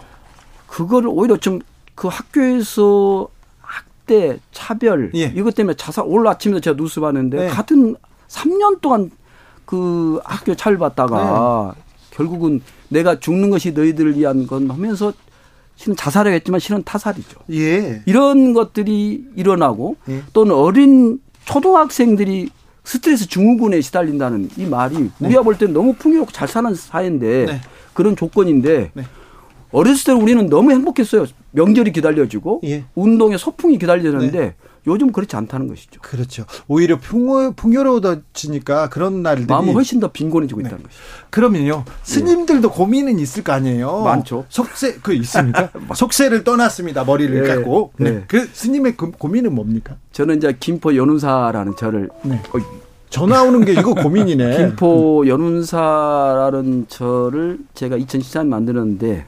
그거를 0.67 1.10
오히려 1.10 1.38
좀 1.38 1.60
그 1.98 2.07
학교에서 2.10 3.27
학대, 3.60 4.38
차별 4.51 5.12
예. 5.15 5.34
이것 5.36 5.55
때문에 5.55 5.75
자살 5.75 6.05
오늘 6.07 6.27
아침에도 6.27 6.60
제가 6.60 6.77
뉴스 6.77 7.00
봤는데 7.00 7.38
네. 7.38 7.48
같은 7.48 7.96
3년 8.27 8.79
동안 8.81 9.10
그 9.65 10.22
학교 10.24 10.53
차별받다가 10.53 11.74
네. 11.75 11.81
결국은 12.18 12.62
내가 12.90 13.20
죽는 13.20 13.52
것이 13.52 13.72
너희들을 13.72 14.18
위한 14.18 14.48
건 14.48 14.70
하면서 14.70 15.14
실은 15.76 15.96
자살을 15.96 16.34
했지만 16.34 16.60
실은 16.60 16.84
타살이죠. 16.84 17.40
예. 17.52 18.02
이런 18.08 18.54
것들이 18.54 19.24
일어나고 19.36 19.96
예. 20.10 20.24
또는 20.34 20.56
어린 20.56 21.20
초등학생들이 21.46 22.50
스트레스 22.84 23.30
증후군에 23.30 23.82
시달린다는 23.82 24.50
이 24.58 24.66
말이 24.66 24.98
네. 24.98 25.28
우리가 25.28 25.44
볼 25.44 25.58
때는 25.58 25.74
너무 25.74 25.94
풍요롭고 25.94 26.32
잘 26.32 26.48
사는 26.48 26.74
사회인데 26.74 27.46
네. 27.46 27.62
그런 27.94 28.16
조건인데 28.16 28.92
네. 28.94 29.04
어렸을 29.72 30.06
때 30.06 30.12
우리는 30.14 30.48
너무 30.48 30.72
행복했어요. 30.72 31.26
명절이 31.52 31.92
기다려지고 31.92 32.62
예. 32.64 32.86
운동에 32.96 33.38
소풍이 33.38 33.78
기다려졌는데 33.78 34.40
네. 34.40 34.56
요즘 34.88 35.12
그렇지 35.12 35.36
않다는 35.36 35.67
것이죠. 35.67 36.01
그렇죠. 36.01 36.46
오히려 36.67 36.98
풍요, 36.98 37.53
풍요로워지니까 37.53 38.89
그런 38.89 39.22
날들이 39.22 39.46
마음은 39.48 39.74
훨씬 39.74 40.00
더 40.00 40.08
빈곤해지고 40.12 40.62
네. 40.62 40.67
있다는 40.67 40.84
것이죠. 40.84 41.01
그러면요. 41.29 41.84
스님들도 42.03 42.70
네. 42.70 42.75
고민은 42.75 43.20
있을 43.20 43.44
거 43.44 43.51
아니에요. 43.51 44.01
많죠. 44.01 44.46
속세 44.50 45.00
그 45.03 45.13
있습니까? 45.13 45.70
속세를 45.94 46.44
떠났습니다. 46.44 47.03
머리를 47.03 47.41
네. 47.44 47.56
깎고. 47.56 47.91
네. 47.98 48.24
그 48.27 48.50
스님의 48.51 48.96
그 48.98 49.12
고민은 49.12 49.53
뭡니까? 49.53 49.98
저는 50.13 50.38
이제 50.38 50.56
김포 50.60 50.96
연운사라는 50.96 51.75
절을 51.75 52.10
네. 52.24 52.41
어, 52.53 52.60
전화 53.10 53.44
오는 53.44 53.63
게 53.65 53.74
이거 53.74 53.94
고민이네. 53.94 54.58
김포 54.58 55.25
연운사라는 55.27 56.88
절을 56.88 57.60
제가 57.74 57.98
2014년 57.98 58.48
만들었는데 58.48 59.25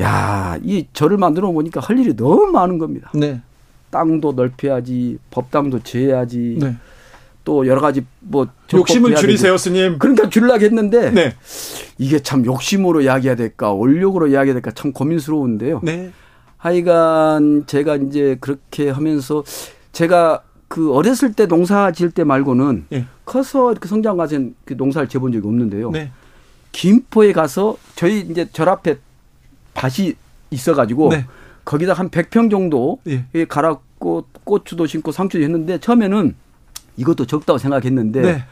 야, 0.00 0.56
이 0.62 0.86
절을 0.92 1.16
만들어 1.16 1.50
보니까 1.50 1.80
할 1.80 1.98
일이 1.98 2.14
너무 2.14 2.46
많은 2.46 2.78
겁니다. 2.78 3.10
네. 3.14 3.42
땅도 3.90 4.32
넓혀야지, 4.32 5.18
법당도 5.30 5.82
지어야지. 5.82 6.58
네. 6.60 6.76
또 7.44 7.66
여러 7.66 7.80
가지 7.80 8.04
뭐 8.20 8.46
욕심을 8.72 9.14
줄이세요, 9.14 9.56
스님. 9.56 9.98
그러니까 9.98 10.28
줄라고 10.28 10.62
했는데 10.62 11.10
네. 11.10 11.34
이게 11.96 12.18
참 12.18 12.44
욕심으로 12.44 13.00
이야기해야 13.00 13.36
될까, 13.36 13.72
원력으로 13.72 14.26
이야기해야 14.26 14.52
될까 14.52 14.70
참 14.72 14.92
고민스러운데요. 14.92 15.80
네. 15.82 16.12
하여간 16.58 17.64
제가 17.66 17.96
이제 17.96 18.36
그렇게 18.40 18.90
하면서 18.90 19.44
제가 19.92 20.42
그 20.68 20.92
어렸을 20.92 21.32
때 21.32 21.46
농사 21.46 21.90
지을 21.90 22.10
때 22.10 22.24
말고는 22.24 22.86
네. 22.90 23.06
커서 23.24 23.72
이렇게 23.72 23.88
성장 23.88 24.18
가서 24.18 24.38
그 24.66 24.74
농사를 24.74 25.08
지어본 25.08 25.32
적이 25.32 25.46
없는데요. 25.46 25.90
네. 25.90 26.10
김포에 26.72 27.32
가서 27.32 27.78
저희 27.94 28.20
이제 28.20 28.46
절 28.52 28.68
앞에 28.68 28.98
밭이 29.72 30.14
있어가지고 30.50 31.08
네. 31.08 31.26
거기다 31.68 31.92
한 31.92 32.08
100평 32.08 32.50
정도 32.50 32.98
예. 33.06 33.44
갈았고 33.44 34.24
고추도 34.44 34.86
심고 34.86 35.12
상추도 35.12 35.44
했는데 35.44 35.76
처음에는 35.76 36.34
이것도 36.96 37.26
적다고 37.26 37.58
생각했는데 37.58 38.22
네. 38.22 38.44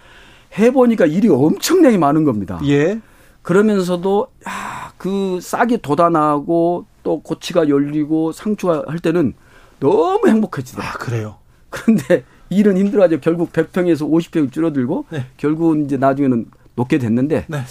해보니까 0.58 1.06
일이 1.06 1.26
엄청나게 1.30 1.96
많은 1.96 2.24
겁니다. 2.24 2.60
예. 2.66 3.00
그러면서도 3.40 4.26
야, 4.46 4.92
그 4.98 5.38
싹이 5.40 5.78
돋아나고 5.78 6.84
또 7.02 7.20
고치가 7.22 7.70
열리고 7.70 8.32
상추가 8.32 8.84
할 8.86 8.98
때는 8.98 9.32
너무 9.80 10.28
행복해지더라고요. 10.28 10.92
아, 10.92 10.98
그래요? 10.98 11.36
그런데 11.70 12.22
일은 12.50 12.76
힘들어가지고 12.76 13.22
결국 13.22 13.50
100평에서 13.50 14.06
50평 14.10 14.52
줄어들고 14.52 15.06
네. 15.08 15.24
결국 15.38 15.80
이제 15.80 15.96
나중에는 15.96 16.44
높게 16.74 16.98
됐는데 16.98 17.46
네. 17.48 17.62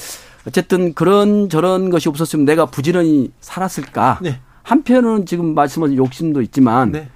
어쨌든 0.48 0.96
그런 0.96 1.50
저런 1.50 1.92
것이 1.92 2.10
없었으면 2.10 2.46
내가 2.46 2.66
부지런히 2.66 3.32
살았을까. 3.42 4.20
네. 4.24 4.40
한편은 4.66 5.28
지금 5.28 5.54
말씀하신 5.54 5.96
욕심도 5.96 6.42
있지만 6.42 6.92
네. 6.92 7.08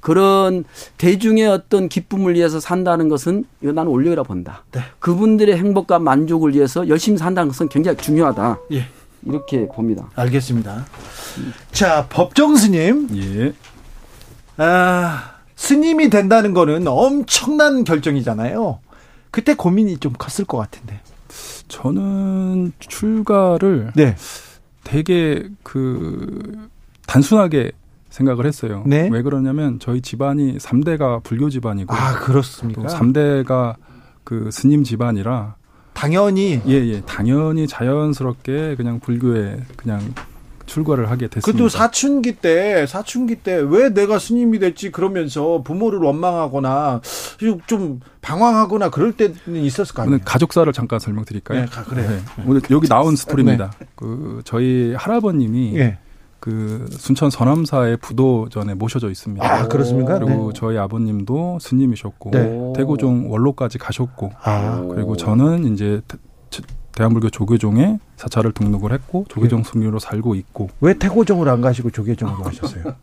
그런 0.00 0.64
대중의 0.98 1.46
어떤 1.46 1.88
기쁨을 1.88 2.34
위해서 2.34 2.60
산다는 2.60 3.08
것은 3.08 3.44
이거 3.62 3.72
나는 3.72 3.90
올려라 3.90 4.24
본다. 4.24 4.64
네. 4.72 4.80
그분들의 4.98 5.56
행복과 5.56 6.00
만족을 6.00 6.54
위해서 6.54 6.88
열심히 6.88 7.16
산다는 7.16 7.48
것은 7.48 7.68
굉장히 7.68 7.96
중요하다. 7.96 8.58
예. 8.72 8.86
이렇게 9.24 9.66
봅니다. 9.68 10.08
알겠습니다. 10.14 10.84
자, 11.72 12.06
법정 12.08 12.56
스님. 12.56 13.08
예. 13.16 13.54
아, 14.56 15.34
스님이 15.54 16.10
된다는 16.10 16.54
거는 16.54 16.86
엄청난 16.88 17.84
결정이잖아요. 17.84 18.80
그때 19.30 19.54
고민이 19.54 19.98
좀 19.98 20.12
컸을 20.12 20.46
것 20.46 20.58
같은데. 20.58 21.00
저는 21.68 22.72
출가를 22.78 23.92
네. 23.94 24.16
되게 24.84 25.48
그 25.62 26.68
단순하게 27.06 27.72
생각을 28.10 28.46
했어요. 28.46 28.82
네? 28.86 29.08
왜 29.10 29.22
그러냐면 29.22 29.78
저희 29.78 30.00
집안이 30.00 30.58
3대가 30.58 31.22
불교 31.22 31.50
집안이고 31.50 31.92
아, 31.94 32.18
그렇습니까? 32.20 32.82
또 32.82 32.88
3대가 32.88 33.74
그 34.24 34.50
스님 34.50 34.84
집안이라 34.84 35.56
당연히 35.92 36.60
예, 36.66 36.72
예. 36.72 37.00
당연히 37.02 37.66
자연스럽게 37.66 38.76
그냥 38.76 39.00
불교에 39.00 39.58
그냥 39.76 40.00
출가를 40.66 41.10
하게 41.10 41.28
됐습니다. 41.28 41.46
그래도 41.46 41.68
사춘기 41.68 42.32
때 42.32 42.86
사춘기 42.86 43.36
때 43.36 43.54
왜 43.56 43.88
내가 43.90 44.18
스님이 44.18 44.58
됐지 44.58 44.90
그러면서 44.90 45.62
부모를 45.62 46.00
원망하거나 46.00 47.00
좀 47.66 48.00
방황하거나 48.20 48.90
그럴 48.90 49.12
때는 49.12 49.36
있었을 49.56 49.94
거 49.94 50.02
아니에요. 50.02 50.18
가족사를 50.24 50.70
잠깐 50.72 50.98
설명드릴까요? 50.98 51.60
네, 51.60 51.66
그래요. 51.88 52.10
네. 52.10 52.44
오늘 52.46 52.60
여기 52.70 52.88
나온 52.88 53.14
스토리입니다. 53.14 53.70
네. 53.78 53.86
그 53.94 54.42
저희 54.44 54.92
할아버님이 54.96 55.72
네. 55.74 55.98
그 56.40 56.86
순천 56.90 57.30
서남사의 57.30 57.98
부도전에 57.98 58.74
모셔져 58.74 59.10
있습니다. 59.10 59.44
아, 59.44 59.68
그렇습니까? 59.68 60.18
그리고 60.18 60.52
네. 60.52 60.58
저희 60.58 60.78
아버님도 60.78 61.58
스님이셨고 61.60 62.30
네. 62.30 62.72
대구종 62.76 63.30
원로까지 63.32 63.78
가셨고 63.78 64.32
아. 64.42 64.86
그리고 64.94 65.16
저는 65.16 65.72
이제 65.72 66.00
대한불교 66.92 67.30
조계종에 67.30 67.98
사찰을 68.16 68.52
등록을 68.52 68.92
했고 68.92 69.26
조계종 69.28 69.62
승리로 69.62 69.98
살고 69.98 70.34
있고 70.34 70.70
왜 70.80 70.94
태고종을 70.94 71.48
안 71.48 71.60
가시고 71.60 71.90
조계종으로 71.90 72.42
가셨어요? 72.42 72.94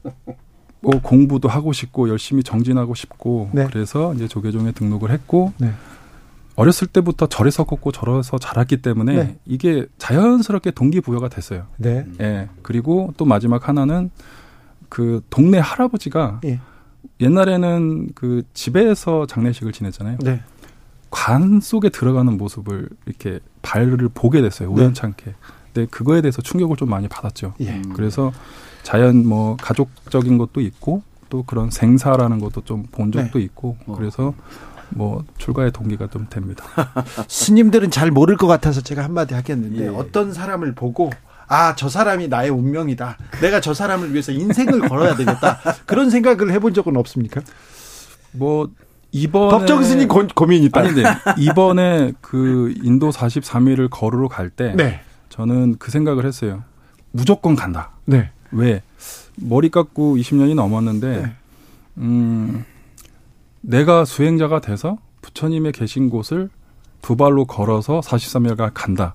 뭐 0.82 1.00
공부도 1.02 1.48
하고 1.48 1.72
싶고 1.72 2.10
열심히 2.10 2.44
정진하고 2.44 2.94
싶고 2.96 3.50
네. 3.54 3.68
그래서 3.68 4.14
이제 4.16 4.28
조계종에 4.28 4.72
등록을 4.74 5.12
했고 5.12 5.54
네. 5.58 5.72
어렸을 6.56 6.88
때부터 6.88 7.28
절에서 7.28 7.64
컸고 7.64 7.92
절에서 7.92 8.38
자랐기 8.38 8.78
때문에 8.82 9.14
네. 9.16 9.40
이게 9.46 9.86
자연스럽게 9.98 10.72
동기부여가 10.72 11.30
됐어요. 11.30 11.66
네. 11.78 12.06
예. 12.22 12.50
그리고 12.62 13.14
또 13.18 13.26
마지막 13.26 13.68
하나는 13.68 14.12
그 14.90 15.22
동네 15.30 15.58
할아버지가 15.58 16.42
예. 16.46 16.60
옛날에는 17.20 18.10
그 18.14 18.44
집에서 18.54 19.26
장례식을 19.26 19.72
지냈잖아요. 19.72 20.18
네. 20.22 20.42
관 21.10 21.60
속에 21.60 21.90
들어가는 21.90 22.38
모습을 22.38 22.90
이렇게 23.06 23.40
발을 23.62 24.10
보게 24.14 24.42
됐어요. 24.42 24.70
네. 24.74 24.82
우연찮게. 24.82 25.26
네. 25.26 25.34
근데 25.74 25.90
그거에 25.90 26.22
대해서 26.22 26.42
충격을 26.42 26.76
좀 26.78 26.90
많이 26.90 27.08
받았죠. 27.08 27.56
예. 27.62 27.82
그래서 27.96 28.32
자연 28.84 29.26
뭐 29.28 29.58
가족적인 29.58 30.38
것도 30.38 30.62
있고 30.62 31.02
또 31.30 31.42
그런 31.44 31.72
생사라는 31.72 32.40
것도 32.40 32.62
좀 32.62 32.86
본 32.92 33.12
적도 33.12 33.40
네. 33.40 33.46
있고 33.46 33.76
어. 33.88 33.96
그래서 33.98 34.34
뭐 34.96 35.24
출가의 35.38 35.72
동기가 35.72 36.08
좀 36.08 36.28
됩니다. 36.30 36.66
스님들은 37.28 37.92
잘 37.92 38.12
모를 38.12 38.38
것 38.38 38.48
같아서 38.48 38.82
제가 38.82 39.04
한마디 39.04 39.34
하겠는데 39.34 39.86
예. 39.86 39.88
어떤 39.88 40.34
사람을 40.34 40.74
보고 40.74 41.10
아, 41.48 41.76
저 41.76 41.90
사람이 41.90 42.30
나의 42.30 42.50
운명이다. 42.50 43.18
내가 43.42 43.62
저 43.62 43.74
사람을 43.74 44.12
위해서 44.12 44.32
인생을 44.32 44.82
걸어야 44.90 45.16
되겠다. 45.16 45.60
그런 45.86 46.10
생각을 46.10 46.52
해본 46.52 46.74
적은 46.74 46.98
없습니까? 46.98 47.42
뭐 48.32 48.70
이번 49.12 49.50
법정 49.50 49.84
스님 49.84 50.08
고, 50.08 50.46
민이 50.46 50.66
있다. 50.66 50.80
아닌데 50.80 51.04
이번에 51.38 52.14
그 52.22 52.74
인도 52.82 53.12
43일을 53.12 53.90
걸으러 53.92 54.28
갈때 54.28 54.74
네. 54.76 55.02
저는 55.30 55.78
그 55.78 55.92
생각을 55.92 56.26
했어요. 56.26 56.64
무조건 57.12 57.56
간다. 57.56 57.92
네. 58.06 58.32
왜 58.52 58.82
머리 59.36 59.70
깎고 59.70 60.16
20년이 60.18 60.56
넘었는데 60.56 61.22
네. 61.22 61.36
음 61.98 62.66
내가 63.64 64.06
수행자가 64.06 64.60
돼서 64.60 64.98
부처님의 65.22 65.72
계신 65.72 66.10
곳을 66.10 66.50
두 67.02 67.16
발로 67.16 67.46
걸어서 67.46 68.02
43일간 68.02 68.72
간다. 68.74 69.14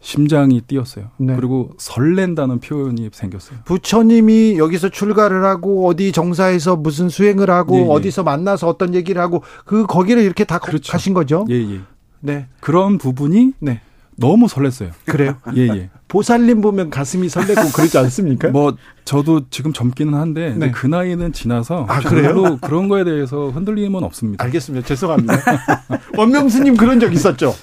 심장이 0.00 0.60
뛰었어요. 0.62 1.10
네. 1.18 1.36
그리고 1.36 1.70
설렌다는 1.78 2.58
표현이 2.60 3.10
생겼어요. 3.12 3.58
부처님이 3.64 4.56
여기서 4.58 4.88
출가를 4.88 5.44
하고 5.44 5.86
어디 5.86 6.10
정사에서 6.10 6.76
무슨 6.76 7.08
수행을 7.08 7.50
하고 7.50 7.76
예, 7.76 7.82
예. 7.82 7.86
어디서 7.86 8.22
만나서 8.22 8.66
어떤 8.66 8.94
얘기를 8.94 9.20
하고 9.20 9.42
그 9.66 9.86
거기를 9.86 10.22
이렇게 10.22 10.44
다 10.44 10.58
그렇죠. 10.58 10.90
가신 10.90 11.12
거죠. 11.12 11.44
예, 11.50 11.54
예. 11.54 11.80
네. 12.20 12.46
그런 12.60 12.98
부분이 12.98 13.52
네. 13.60 13.82
너무 14.16 14.46
설렜어요. 14.46 14.90
그래요? 15.04 15.36
예, 15.56 15.68
예. 15.68 15.90
보살님 16.10 16.60
보면 16.60 16.90
가슴이 16.90 17.28
설레고 17.28 17.70
그러지 17.72 17.96
않습니까? 17.96 18.48
뭐 18.48 18.76
저도 19.04 19.48
지금 19.48 19.72
젊기는 19.72 20.12
한데 20.12 20.54
네. 20.56 20.72
그 20.72 20.88
나이는 20.88 21.32
지나서 21.32 21.86
아, 21.88 22.00
별로 22.00 22.58
그런 22.58 22.88
거에 22.88 23.04
대해서 23.04 23.48
흔들림은 23.50 24.02
없습니다. 24.02 24.44
알겠습니다. 24.44 24.86
죄송합니다. 24.86 25.34
원명스님 26.18 26.76
그런 26.76 26.98
적 26.98 27.14
있었죠? 27.14 27.54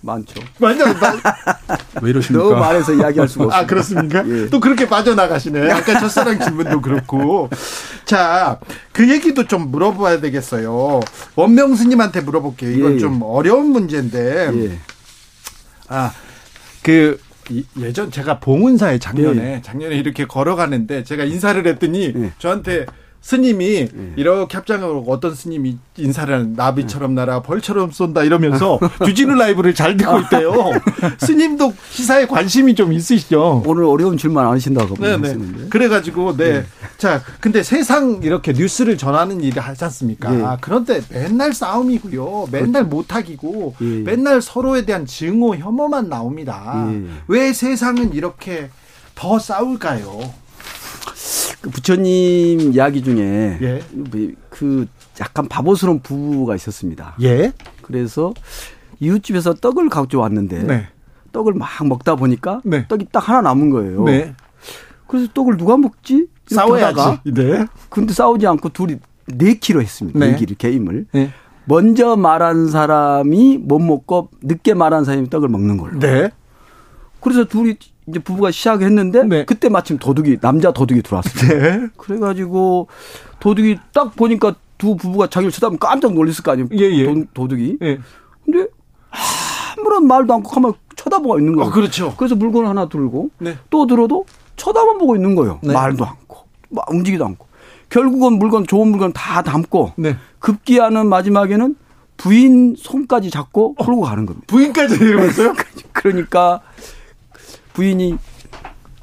많죠. 0.00 0.42
완전 0.60 0.92
왜 2.02 2.10
이러십니까? 2.10 2.44
너무 2.44 2.60
말해서 2.60 2.92
이야기할 2.94 3.28
수가 3.28 3.44
없어요. 3.44 3.62
아 3.62 3.64
그렇습니까? 3.64 4.28
예. 4.28 4.48
또 4.50 4.58
그렇게 4.58 4.88
빠져나가시네. 4.88 5.70
아까 5.70 5.98
첫사랑 5.98 6.40
질문도 6.40 6.80
그렇고. 6.80 7.48
자, 8.04 8.58
그 8.92 9.08
얘기도 9.08 9.46
좀 9.46 9.70
물어봐야 9.70 10.20
되겠어요. 10.20 11.00
원명스님한테 11.36 12.22
물어볼게요. 12.22 12.70
이건 12.72 12.90
예, 12.90 12.94
예. 12.96 12.98
좀 12.98 13.22
어려운 13.22 13.66
문제인데. 13.70 14.50
예. 14.52 14.78
아, 15.88 16.12
그 16.82 17.18
예전 17.80 18.10
제가 18.10 18.40
봉은사에 18.40 18.98
작년에 18.98 19.54
예. 19.56 19.62
작년에 19.62 19.96
이렇게 19.96 20.24
걸어가는데 20.26 21.04
제가 21.04 21.24
인사를 21.24 21.66
했더니 21.66 22.12
예. 22.14 22.32
저한테 22.38 22.86
스님이 23.24 23.64
예. 23.64 23.88
이렇게 24.16 24.58
합장하고 24.58 25.06
어떤 25.08 25.34
스님이 25.34 25.78
인사를 25.96 26.52
나비처럼 26.56 27.14
날아 27.14 27.40
벌처럼 27.40 27.90
쏜다 27.90 28.22
이러면서 28.22 28.78
주진우 29.02 29.34
라이브를 29.34 29.74
잘 29.74 29.96
듣고 29.96 30.20
있대요. 30.20 30.52
스님도 31.18 31.72
시사에 31.88 32.26
관심이 32.26 32.74
좀 32.74 32.92
있으시죠. 32.92 33.62
오늘 33.64 33.84
어려운 33.84 34.18
질문 34.18 34.44
안 34.44 34.52
하신다고 34.52 34.96
네네. 34.96 35.68
그래가지고 35.70 36.36
네. 36.36 36.52
네. 36.52 36.66
자 36.98 37.22
근데 37.40 37.62
세상 37.62 38.20
이렇게 38.22 38.52
뉴스를 38.52 38.98
전하는 38.98 39.40
일을 39.40 39.62
하지 39.62 39.84
않습니까? 39.84 40.30
네. 40.30 40.44
아, 40.44 40.58
그런데 40.60 41.00
맨날 41.08 41.54
싸움이고요. 41.54 42.48
맨날 42.52 42.84
못하기고 42.84 43.76
네. 43.80 43.86
맨날 44.02 44.42
서로에 44.42 44.84
대한 44.84 45.06
증오 45.06 45.56
혐오만 45.56 46.10
나옵니다. 46.10 46.86
왜 47.28 47.54
세상은 47.54 48.12
이렇게 48.12 48.68
더 49.14 49.38
싸울까요? 49.38 50.44
그 51.64 51.70
부처님 51.70 52.74
이야기 52.74 53.02
중에 53.02 53.58
예. 53.62 53.82
그 54.50 54.86
약간 55.18 55.48
바보스러운 55.48 56.00
부부가 56.00 56.54
있었습니다. 56.54 57.16
예. 57.22 57.54
그래서 57.80 58.34
이웃집에서 59.00 59.54
떡을 59.54 59.88
가져 59.88 60.18
왔는데 60.18 60.62
네. 60.64 60.88
떡을 61.32 61.54
막 61.54 61.70
먹다 61.86 62.16
보니까 62.16 62.60
네. 62.64 62.86
떡이 62.86 63.06
딱 63.10 63.26
하나 63.26 63.40
남은 63.40 63.70
거예요. 63.70 64.04
네. 64.04 64.34
그래서 65.06 65.26
떡을 65.32 65.56
누가 65.56 65.78
먹지? 65.78 66.26
싸워야지. 66.48 67.30
네. 67.32 67.64
근데 67.88 68.12
싸우지 68.12 68.46
않고 68.46 68.68
둘이 68.68 68.98
내키로 69.26 69.80
했습니다. 69.80 70.18
네. 70.18 70.32
내기를 70.32 70.56
게임을. 70.58 71.06
네. 71.12 71.30
먼저 71.64 72.14
말한 72.14 72.68
사람이 72.68 73.56
못 73.56 73.78
먹고 73.78 74.28
늦게 74.42 74.74
말한 74.74 75.04
사람이 75.04 75.30
떡을 75.30 75.48
먹는 75.48 75.78
걸로. 75.78 75.98
네. 75.98 76.30
그래서 77.20 77.46
둘이 77.46 77.76
이제 78.06 78.18
부부가 78.18 78.50
시작했는데 78.50 79.24
네. 79.24 79.44
그때 79.44 79.68
마침 79.68 79.98
도둑이 79.98 80.38
남자 80.40 80.72
도둑이 80.72 81.02
들어왔어요. 81.02 81.58
네. 81.58 81.86
그래가지고 81.96 82.88
도둑이 83.40 83.78
딱 83.92 84.14
보니까 84.14 84.54
두 84.76 84.96
부부가 84.96 85.28
자기를 85.28 85.50
쳐다보면 85.52 85.78
깜짝 85.78 86.12
놀랐을 86.12 86.42
거 86.42 86.52
아니에요. 86.52 86.68
예, 86.72 86.90
예. 86.90 87.24
도, 87.32 87.48
둑이 87.48 87.78
예. 87.82 87.98
근데 88.44 88.66
아무런 89.78 90.06
말도 90.06 90.34
않고 90.34 90.50
가만 90.50 90.72
쳐다보고 90.96 91.38
있는 91.38 91.54
거예요. 91.54 91.70
아, 91.70 91.72
그렇죠. 91.72 92.14
그래서 92.16 92.34
물건을 92.34 92.68
하나 92.68 92.88
들고 92.88 93.30
네. 93.38 93.56
또 93.70 93.86
들어도 93.86 94.26
쳐다만 94.56 94.98
보고 94.98 95.16
있는 95.16 95.34
거예요. 95.34 95.60
네. 95.62 95.72
말도 95.72 96.04
않고 96.04 96.38
막 96.70 96.90
움직이도 96.90 97.24
않고. 97.24 97.46
결국은 97.88 98.38
물건 98.38 98.66
좋은 98.66 98.88
물건 98.88 99.12
다 99.12 99.42
담고 99.42 99.92
네. 99.96 100.16
급기야는 100.40 101.06
마지막에는 101.06 101.76
부인 102.16 102.74
손까지 102.76 103.30
잡고 103.30 103.74
끌고 103.74 104.02
가는 104.02 104.26
겁니다. 104.26 104.46
부인까지 104.48 104.98
내려갔어요? 104.98 105.54
그러니까 105.92 106.60
부인이 107.74 108.16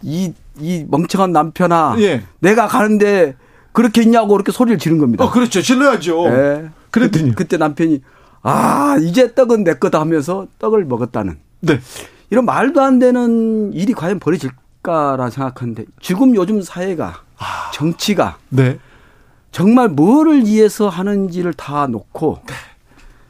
이, 0.01 0.33
이 0.59 0.85
멍청한 0.89 1.31
남편아, 1.31 1.95
예. 1.99 2.23
내가 2.39 2.67
가는데 2.67 3.35
그렇게 3.71 4.01
있냐고 4.01 4.29
그렇게 4.29 4.51
소리를 4.51 4.79
지른 4.79 4.97
겁니다. 4.97 5.23
어, 5.23 5.29
그렇죠. 5.29 5.61
질러야죠. 5.61 6.29
네. 6.29 6.69
그랬더니. 6.89 7.35
그, 7.35 7.47
때 7.47 7.57
남편이, 7.57 8.01
아, 8.41 8.97
이제 9.01 9.33
떡은 9.35 9.63
내 9.63 9.75
거다 9.75 9.99
하면서 9.99 10.47
떡을 10.57 10.85
먹었다는. 10.85 11.37
네. 11.59 11.79
이런 12.31 12.45
말도 12.45 12.81
안 12.81 12.97
되는 12.97 13.71
일이 13.73 13.93
과연 13.93 14.19
벌어질까라 14.19 15.29
생각하는데 15.29 15.85
지금 16.01 16.35
요즘 16.35 16.61
사회가, 16.61 17.21
아. 17.37 17.71
정치가. 17.71 18.37
네. 18.49 18.79
정말 19.51 19.89
뭐를 19.89 20.45
위해서 20.45 20.87
하는지를 20.87 21.53
다 21.53 21.87
놓고 21.87 22.41
네. 22.47 22.53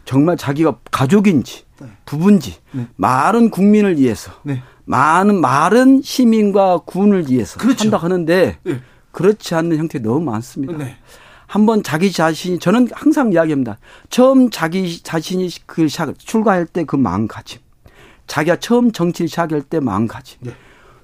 정말 0.05 0.37
자기가 0.37 0.77
가족인지 0.91 1.63
네. 1.79 1.87
부부인지 2.05 2.57
네. 2.73 2.87
많은 2.95 3.49
국민을 3.49 3.97
위해서 3.97 4.31
네. 4.43 4.61
많은 4.91 5.39
많은 5.39 6.01
시민과 6.03 6.79
군을 6.85 7.29
위해서 7.29 7.57
그렇죠. 7.57 7.85
한다 7.85 7.97
하는데 7.97 8.57
네. 8.61 8.81
그렇지 9.11 9.55
않는 9.55 9.77
형태 9.77 9.99
너무 9.99 10.19
많습니다. 10.19 10.77
네. 10.77 10.97
한번 11.47 11.81
자기 11.81 12.11
자신이 12.11 12.59
저는 12.59 12.89
항상 12.91 13.31
이야기합니다. 13.31 13.77
처음 14.09 14.49
자기 14.49 15.01
자신이 15.01 15.49
그 15.65 15.87
시작 15.87 16.17
출가할 16.19 16.65
때 16.65 16.83
그 16.83 16.97
마음가짐, 16.97 17.59
자기가 18.27 18.57
처음 18.57 18.91
정치를 18.91 19.29
시작할 19.29 19.61
때 19.61 19.79
마음가짐. 19.79 20.39
네. 20.41 20.53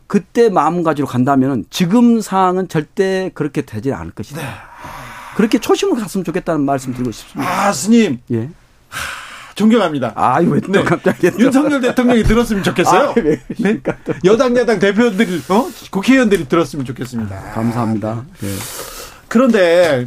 그때 0.08 0.50
마음가짐으로 0.50 1.08
간다면 1.10 1.66
지금 1.70 2.20
상황은 2.22 2.68
절대 2.68 3.32
그렇게 3.34 3.62
되지 3.62 3.94
않을 3.94 4.12
것이다. 4.12 4.42
네. 4.42 4.48
그렇게 5.36 5.60
초심으로 5.60 6.00
갔으면 6.00 6.26
좋겠다는 6.26 6.62
말씀 6.62 6.94
드리고 6.94 7.12
싶습니다. 7.12 7.68
아, 7.68 7.72
스님. 7.72 8.20
예. 8.32 8.50
존경합니다. 9.58 10.14
아, 10.16 10.40
이거 10.40 10.60
네. 10.70 10.84
갑자기 10.84 11.32
윤석열 11.40 11.82
대통령이 11.82 12.24
들었으면 12.24 12.62
좋겠어요. 12.64 13.10
아, 13.10 13.14
네? 13.58 13.82
여당 14.24 14.56
야당 14.56 14.78
대표들이 14.78 15.42
어? 15.50 15.68
국회의원들이 15.90 16.48
들었으면 16.48 16.86
좋겠습니다. 16.86 17.36
아, 17.36 17.52
감사합니다. 17.54 18.24
네. 18.40 18.48
그런데 19.28 20.06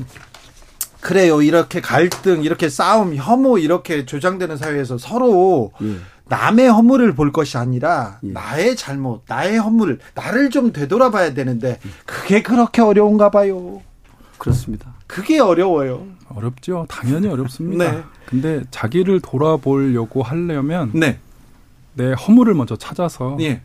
그래요. 1.00 1.42
이렇게 1.42 1.80
갈등, 1.80 2.44
이렇게 2.44 2.68
싸움, 2.68 3.16
혐오 3.16 3.58
이렇게 3.58 4.06
조장되는 4.06 4.56
사회에서 4.56 4.98
서로 4.98 5.72
예. 5.82 5.96
남의 6.26 6.68
허물을 6.68 7.14
볼 7.14 7.32
것이 7.32 7.58
아니라 7.58 8.18
예. 8.22 8.30
나의 8.30 8.76
잘못, 8.76 9.24
나의 9.26 9.58
허물, 9.58 9.98
나를 10.14 10.50
좀 10.50 10.72
되돌아봐야 10.72 11.34
되는데 11.34 11.80
그게 12.06 12.42
그렇게 12.42 12.82
어려운가 12.82 13.30
봐요. 13.30 13.82
그렇습니다. 14.40 14.94
그게 15.07 15.38
어려워요. 15.38 16.07
어렵죠. 16.29 16.87
당연히 16.88 17.29
어렵습니다. 17.29 17.85
네. 17.92 18.03
근데 18.26 18.64
자기를 18.70 19.20
돌아보려고 19.20 20.22
하려면 20.22 20.90
네. 20.94 21.18
내 21.94 22.12
허물을 22.12 22.55
먼저 22.55 22.74
찾아서 22.76 23.37
예. 23.40 23.62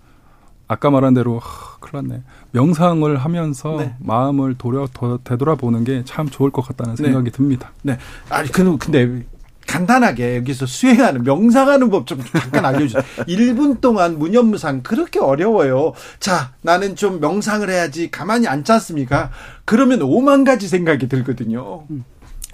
아까 0.68 0.90
말한 0.90 1.14
대로 1.14 1.40
하, 1.40 1.78
큰일 1.80 2.08
났네. 2.08 2.24
명상을 2.52 3.16
하면서 3.18 3.78
네. 3.78 3.96
마음을 4.00 4.56
도려, 4.58 4.88
되돌아보는 5.24 5.84
게 5.84 6.04
참 6.06 6.28
좋을 6.30 6.50
것 6.52 6.62
같다는 6.64 6.96
네. 6.96 7.04
생각이 7.04 7.26
네. 7.26 7.32
듭니다. 7.32 7.72
네. 7.84 7.98
아니, 8.30 8.52
그, 8.52 8.78
근데 8.78 9.24
간단하게 9.67 10.38
여기서 10.38 10.65
수행하는 10.65 11.23
명상하는 11.23 11.89
법 11.89 12.06
좀 12.06 12.21
잠깐 12.32 12.65
알려주세요. 12.65 13.01
1분 13.28 13.82
동안 13.82 14.19
무념무상 14.19 14.84
그렇게 14.84 15.19
어려워요. 15.19 15.93
자, 16.19 16.51
나는 16.62 16.95
좀 16.95 17.19
명상을 17.19 17.67
해야지 17.69 18.12
가만히 18.12 18.47
앉지 18.47 18.71
않습니까? 18.73 19.32
그러면 19.65 20.01
오만 20.04 20.43
가지 20.43 20.67
생각이 20.67 21.08
들거든요. 21.10 21.86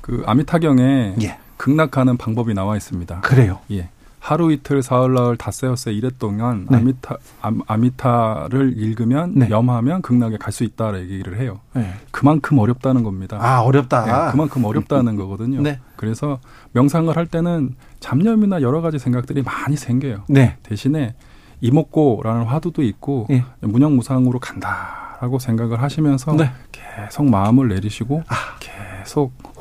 그 0.02 0.24
아미타경에 0.26 1.16
예. 1.22 1.38
극락하는 1.58 2.18
방법이 2.18 2.54
나와 2.54 2.78
있습니다. 2.78 3.22
그래요? 3.22 3.60
예. 3.72 3.90
하루 4.24 4.52
이틀 4.52 4.84
사흘 4.84 5.16
나흘 5.16 5.36
닷새였어요 5.36 5.96
이래 5.96 6.10
동안 6.20 6.68
네. 6.70 6.78
아미타 6.78 7.18
아, 7.42 7.78
미타를 7.78 8.76
읽으면 8.78 9.34
네. 9.36 9.50
염하면 9.50 10.04
극락에 10.04 10.38
갈 10.38 10.52
수 10.52 10.64
있다라 10.64 11.00
얘기를 11.00 11.40
해요. 11.40 11.60
네. 11.74 11.94
그만큼 12.12 12.60
어렵다는 12.60 13.04
겁니다. 13.04 13.38
아 13.42 13.62
어렵다. 13.62 14.06
네, 14.06 14.32
그만큼 14.32 14.64
어렵다는 14.66 15.16
거거든요. 15.16 15.62
네. 15.62 15.80
그래서 15.96 16.40
명상을 16.74 17.16
할 17.16 17.26
때는 17.26 17.76
잡념이나 18.00 18.62
여러 18.62 18.82
가지 18.82 19.00
생각들이 19.00 19.42
많이 19.42 19.76
생겨요. 19.76 20.24
네. 20.28 20.58
대신에 20.62 21.16
이목고라는 21.62 22.44
화두도 22.44 22.84
있고 22.84 23.28
예. 23.32 23.44
무념무상으로 23.62 24.40
간다라고 24.40 25.40
생각을 25.40 25.82
하시면서 25.82 26.34
네. 26.34 26.52
계속 26.72 27.30
마음을 27.30 27.70
내리시고 27.70 28.24
아. 28.28 28.36
계속 28.60 28.91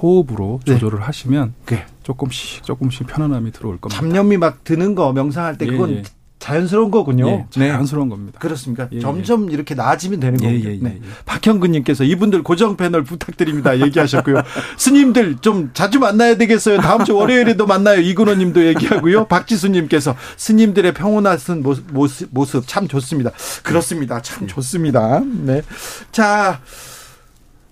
호흡으로 0.02 0.60
네. 0.66 0.74
조절을 0.74 1.02
하시면 1.02 1.54
네. 1.66 1.86
조금씩 2.02 2.64
조금씩 2.64 3.06
편안함이 3.06 3.52
들어올 3.52 3.78
겁니다. 3.78 4.00
잡념이 4.00 4.36
막 4.36 4.64
드는 4.64 4.94
거 4.94 5.12
명상할 5.12 5.58
때 5.58 5.66
예, 5.66 5.70
그건 5.70 5.90
예. 5.90 6.02
자연스러운 6.40 6.90
거군요. 6.90 7.28
예, 7.28 7.32
네. 7.60 7.68
자연스러운 7.68 8.08
네. 8.08 8.14
겁니다. 8.14 8.38
그렇습니까? 8.40 8.88
예, 8.92 9.00
점점 9.00 9.50
예. 9.50 9.54
이렇게 9.54 9.74
나아지면 9.74 10.20
되는 10.20 10.38
거군요. 10.38 10.70
예, 10.70 10.78
네. 10.80 10.98
박형근님께서 11.26 12.04
이분들 12.04 12.42
고정 12.42 12.76
패널 12.76 13.04
부탁드립니다. 13.04 13.78
얘기하셨고요. 13.78 14.42
스님들 14.78 15.36
좀 15.42 15.70
자주 15.74 16.00
만나야 16.00 16.36
되겠어요. 16.38 16.78
다음 16.78 17.04
주 17.04 17.14
월요일에도 17.14 17.66
만나요. 17.66 18.00
이근호님도 18.00 18.66
얘기하고요. 18.66 19.26
박지수님께서 19.26 20.16
스님들의 20.38 20.94
평온한 20.94 21.38
모습, 21.62 21.92
모습, 21.92 22.28
모습 22.32 22.66
참 22.66 22.88
좋습니다. 22.88 23.30
그렇습니다. 23.62 24.22
참 24.22 24.48
좋습니다. 24.48 25.20
네. 25.20 25.62
자. 26.10 26.60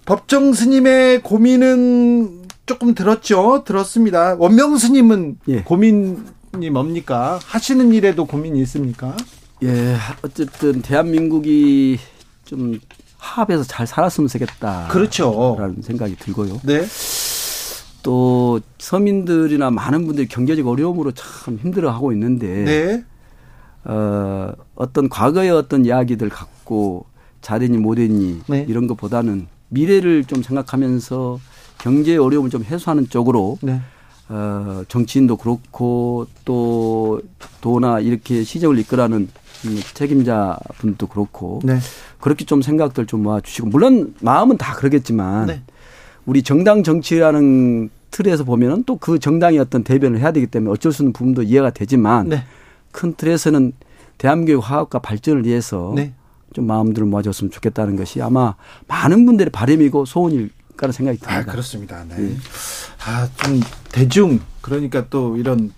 법정 0.09 0.55
스님의 0.55 1.23
고민은 1.23 2.45
조금 2.65 2.95
들었죠. 2.95 3.65
들었습니다. 3.67 4.37
원명 4.39 4.79
스님은 4.79 5.37
예. 5.49 5.63
고민이 5.63 6.71
뭡니까? 6.73 7.39
하시는 7.45 7.93
일에도 7.93 8.25
고민이 8.25 8.59
있습니까? 8.63 9.15
예, 9.63 9.97
어쨌든 10.23 10.81
대한민국이 10.81 11.99
좀 12.47 12.81
화합해서 13.19 13.65
잘 13.65 13.87
살았으면 13.87 14.29
좋겠다. 14.29 14.89
그렇죠. 14.91 15.57
라는 15.59 15.83
생각이 15.83 16.17
들고요. 16.17 16.59
네. 16.65 16.87
또 18.03 18.61
서민들이나 18.79 19.71
많은 19.71 20.07
분들이 20.07 20.27
경제적 20.27 20.67
어려움으로 20.67 21.13
참 21.13 21.59
힘들어하고 21.61 22.13
있는데 22.13 22.65
네. 22.65 23.05
어, 23.85 24.55
어떤 24.75 25.11
과거의 25.11 25.51
어떤 25.51 25.85
이야기들 25.85 26.31
갖고 26.31 27.05
잘했니 27.43 27.77
못했니 27.77 28.41
네. 28.47 28.65
이런 28.67 28.87
것보다는 28.87 29.49
미래를 29.69 30.25
좀 30.25 30.43
생각하면서 30.43 31.41
경제 31.79 32.17
어려움을 32.17 32.51
좀 32.51 32.65
해소하는 32.65 33.09
쪽으로 33.09 33.59
네. 33.63 33.81
어, 34.29 34.83
정치인도 34.89 35.37
그렇고 35.37 36.27
또 36.45 37.21
도나 37.61 38.01
이렇게 38.01 38.45
시정을 38.45 38.79
이끌어가는 38.81 39.29
책임자 39.95 40.59
분도 40.79 41.07
그렇고 41.07 41.61
네. 41.65 41.79
그렇게 42.21 42.45
좀 42.45 42.63
생각들 42.63 43.07
좀 43.07 43.23
모아주시고 43.23 43.69
물론 43.69 44.15
마음은 44.21 44.57
다 44.59 44.75
그러겠지만 44.75 45.47
네. 45.47 45.63
우리 46.27 46.43
정당 46.43 46.83
정치라는 46.83 47.91
틀에서 48.11 48.45
보면은 48.45 48.85
또 48.85 48.97
그 48.97 49.19
정당이 49.19 49.59
어떤 49.59 49.85
대변을 49.85 50.19
해야 50.21 50.33
되기 50.33 50.47
때문에 50.47 50.73
어쩔 50.73 50.93
수 50.93 51.03
없는 51.03 51.13
부분도 51.13 51.43
이해가 51.43 51.71
되지만 51.71 52.29
네. 52.29 52.45
큰 52.93 53.15
틀에서는 53.15 53.73
대한민국의 54.19 54.61
화합과 54.61 54.99
발전을 54.99 55.47
위해서 55.47 55.93
네. 55.95 56.13
좀 56.55 56.67
마음들을 56.67 57.07
모아줬으면 57.07 57.51
좋겠다는 57.51 57.97
것이 57.97 58.23
아마 58.23 58.55
많은 58.87 59.27
분들의 59.27 59.51
바람이고 59.51 60.05
소원일 60.05 60.51
까라는 60.77 60.93
생각이 60.93 61.19
듭니다. 61.19 61.41
아, 61.41 61.45
그렇습니다. 61.45 62.05
네. 62.09 62.17
네. 62.17 62.37
아, 63.07 63.29
좀 63.37 63.61
대중 63.91 64.41
그러니까 64.61 65.09
또 65.11 65.37
이런 65.37 65.73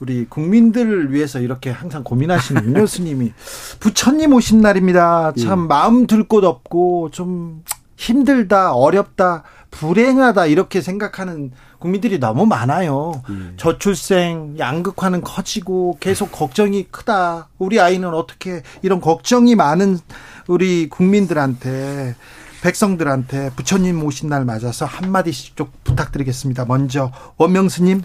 우리 0.00 0.24
국민들을 0.24 1.12
위해서 1.12 1.40
이렇게 1.40 1.70
항상 1.70 2.02
고민하시는 2.02 2.64
윤여 2.64 2.86
스님이 2.86 3.32
부처님 3.80 4.32
오신 4.32 4.60
날입니다. 4.60 5.32
참 5.38 5.64
예. 5.64 5.66
마음 5.68 6.06
들 6.06 6.24
곳 6.24 6.44
없고 6.44 7.10
좀 7.12 7.62
힘들다, 7.96 8.72
어렵다, 8.72 9.42
불행하다 9.70 10.46
이렇게 10.46 10.80
생각하는 10.80 11.52
국민들이 11.80 12.20
너무 12.20 12.46
많아요. 12.46 13.22
예. 13.28 13.56
저출생, 13.56 14.56
양극화는 14.58 15.22
커지고 15.22 15.96
계속 15.98 16.30
걱정이 16.30 16.84
크다. 16.90 17.48
우리 17.58 17.80
아이는 17.80 18.14
어떻게 18.14 18.62
이런 18.82 19.00
걱정이 19.00 19.56
많은 19.56 19.98
우리 20.46 20.88
국민들한테 20.88 22.14
백성들한테 22.62 23.50
부처님 23.56 24.04
오신 24.04 24.28
날 24.28 24.44
맞아서 24.44 24.84
한마디씩 24.84 25.56
좀 25.56 25.68
부탁드리겠습니다. 25.82 26.66
먼저 26.66 27.10
원명스님. 27.38 28.02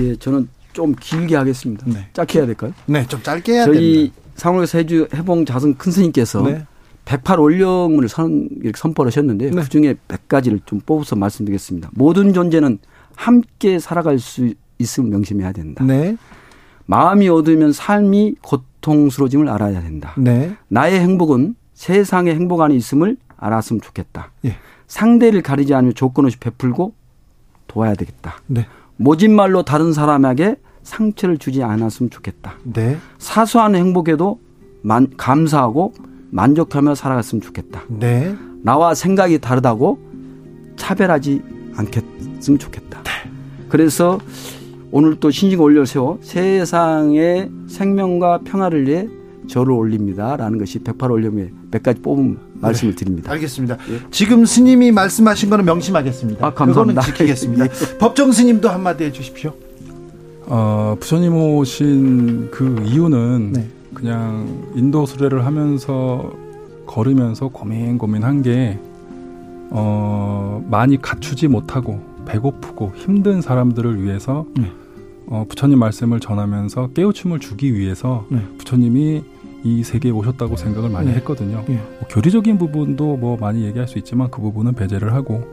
예, 0.00 0.16
저는 0.16 0.48
좀 0.72 0.94
길게 0.98 1.36
하겠습니다. 1.36 1.86
네. 1.86 2.08
짧게 2.12 2.40
해야 2.40 2.46
될까요? 2.46 2.72
네, 2.86 3.06
좀 3.06 3.22
짧게 3.22 3.52
해야 3.52 3.64
됩니다. 3.64 3.80
저희 3.80 4.12
상월에서 4.34 4.78
해주 4.78 5.08
해봉 5.14 5.46
자선 5.46 5.76
큰 5.76 5.92
스님께서 5.92 6.42
네. 6.42 6.66
108 7.06 7.38
원령을 7.38 8.08
선, 8.08 8.48
이렇게 8.60 8.76
선포를 8.76 9.10
하셨는데 9.10 9.50
네. 9.50 9.62
그중에 9.62 9.94
100가지를 10.08 10.60
좀 10.66 10.80
뽑아서 10.80 11.14
말씀드리겠습니다. 11.16 11.90
모든 11.92 12.34
존재는 12.34 12.78
함께 13.16 13.78
살아갈 13.80 14.18
수 14.20 14.54
있음을 14.78 15.10
명심해야 15.10 15.52
된다. 15.52 15.84
네. 15.84 16.16
마음이 16.86 17.28
어두우면 17.28 17.72
삶이 17.72 18.36
고통스러워짐을 18.42 19.48
알아야 19.48 19.82
된다. 19.82 20.14
네. 20.16 20.56
나의 20.68 21.00
행복은 21.00 21.56
세상의 21.74 22.34
행복 22.34 22.60
안에 22.60 22.74
있음을 22.76 23.16
알았으면 23.36 23.80
좋겠다. 23.80 24.30
예. 24.44 24.56
상대를 24.86 25.42
가리지 25.42 25.74
않으며 25.74 25.92
조건 25.92 26.26
없이 26.26 26.38
베풀고 26.38 26.94
도와야 27.66 27.94
되겠다. 27.94 28.36
네. 28.46 28.66
모진 28.96 29.34
말로 29.34 29.64
다른 29.64 29.92
사람에게 29.92 30.56
상처를 30.84 31.38
주지 31.38 31.62
않았으면 31.62 32.10
좋겠다. 32.10 32.54
네. 32.62 32.96
사소한 33.18 33.74
행복에도 33.74 34.38
만, 34.82 35.10
감사하고 35.16 35.92
만족하며 36.30 36.94
살아갔으면 36.94 37.42
좋겠다. 37.42 37.82
네. 37.88 38.36
나와 38.62 38.94
생각이 38.94 39.40
다르다고 39.40 39.98
차별하지 40.76 41.42
않겠 41.76 42.04
으면 42.48 42.58
좋겠다. 42.58 43.02
네. 43.02 43.10
그래서 43.68 44.18
오늘 44.90 45.16
또 45.16 45.30
신식 45.30 45.60
올려 45.60 45.84
세워 45.84 46.18
세상의 46.22 47.50
생명과 47.68 48.40
평화를 48.44 48.86
위해 48.86 49.08
저를 49.48 49.72
올립니다 49.72 50.36
라는 50.36 50.58
것이 50.58 50.78
108 50.80 51.10
올려면 51.10 51.50
100가지 51.70 52.02
뽑은 52.02 52.38
말씀을 52.54 52.94
네, 52.94 52.96
드립니다. 52.96 53.32
알겠습니다. 53.32 53.78
예. 53.90 54.00
지금 54.10 54.44
스님이 54.44 54.92
말씀하신 54.92 55.50
거는 55.50 55.64
명심하겠습니다. 55.64 56.46
아, 56.46 56.54
감사합니다. 56.54 57.00
그거는 57.02 57.16
지키겠습니다. 57.16 57.64
예. 57.66 57.98
법정 57.98 58.32
스님도 58.32 58.68
한마디 58.68 59.04
해 59.04 59.12
주십시오. 59.12 59.52
어, 60.46 60.96
부처님 61.00 61.34
오신 61.34 62.50
그 62.50 62.82
이유는 62.86 63.52
네. 63.52 63.68
그냥 63.94 64.46
인도 64.74 65.06
수레를 65.06 65.44
하면서 65.44 66.32
걸으면서 66.86 67.48
고민 67.48 67.98
고민한 67.98 68.42
게 68.42 68.78
어, 69.70 70.64
많이 70.70 71.00
갖추지 71.00 71.48
못하고 71.48 72.00
배고프고 72.26 72.92
힘든 72.96 73.40
사람들을 73.40 74.02
위해서 74.02 74.46
네. 74.56 74.70
어, 75.28 75.44
부처님 75.48 75.78
말씀을 75.78 76.20
전하면서 76.20 76.90
깨우침을 76.94 77.40
주기 77.40 77.74
위해서 77.74 78.26
네. 78.28 78.40
부처님이 78.58 79.22
이 79.64 79.82
세계에 79.82 80.12
오셨다고 80.12 80.56
생각을 80.56 80.90
많이 80.90 81.08
네. 81.08 81.14
했거든요. 81.16 81.64
네. 81.66 81.74
뭐 81.74 82.08
교리적인 82.08 82.58
부분도 82.58 83.16
뭐 83.16 83.36
많이 83.36 83.64
얘기할 83.64 83.88
수 83.88 83.98
있지만 83.98 84.30
그 84.30 84.40
부분은 84.40 84.74
배제를 84.74 85.14
하고 85.14 85.44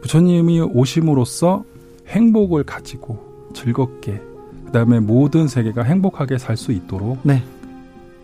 부처님이 0.00 0.60
오심으로써 0.60 1.64
행복을 2.08 2.64
가지고 2.64 3.50
즐겁게 3.54 4.20
그다음에 4.66 5.00
모든 5.00 5.48
세계가 5.48 5.82
행복하게 5.82 6.38
살 6.38 6.56
수 6.56 6.72
있도록 6.72 7.18
네. 7.22 7.42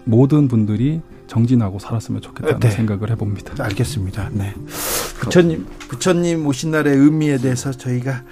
모든 0.05 0.49
분들이 0.49 1.01
정진하고 1.27 1.79
살았으면 1.79 2.21
좋겠다는 2.21 2.61
네. 2.61 2.71
생각을 2.71 3.11
해봅니다. 3.11 3.63
알겠습니다. 3.65 4.31
네. 4.33 4.55
부처님 5.21 5.67
부처님 5.89 6.47
오신 6.47 6.71
날의 6.71 6.97
의미에 6.97 7.39
대해서 7.39 7.71
저희가 7.71 8.23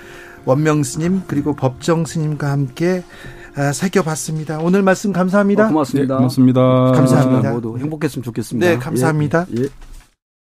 원명 0.45 0.83
스님 0.83 1.23
그리고 1.27 1.55
법정 1.55 2.05
스님과 2.05 2.51
함께 2.51 3.03
아, 3.57 3.73
새겨봤습니다. 3.73 4.59
오늘 4.61 4.83
말씀 4.83 5.13
감사합니다. 5.13 5.67
어, 5.67 5.69
고맙습니다. 5.69 6.15
네, 6.15 6.19
고맙습니다. 6.19 6.61
감사합니다. 6.93 7.53
모두 7.53 7.79
행복했으면 7.79 8.23
좋겠습니다. 8.23 8.67
네, 8.67 8.79
감사합니다. 8.79 9.47
예. 9.57 9.63
예. 9.63 9.69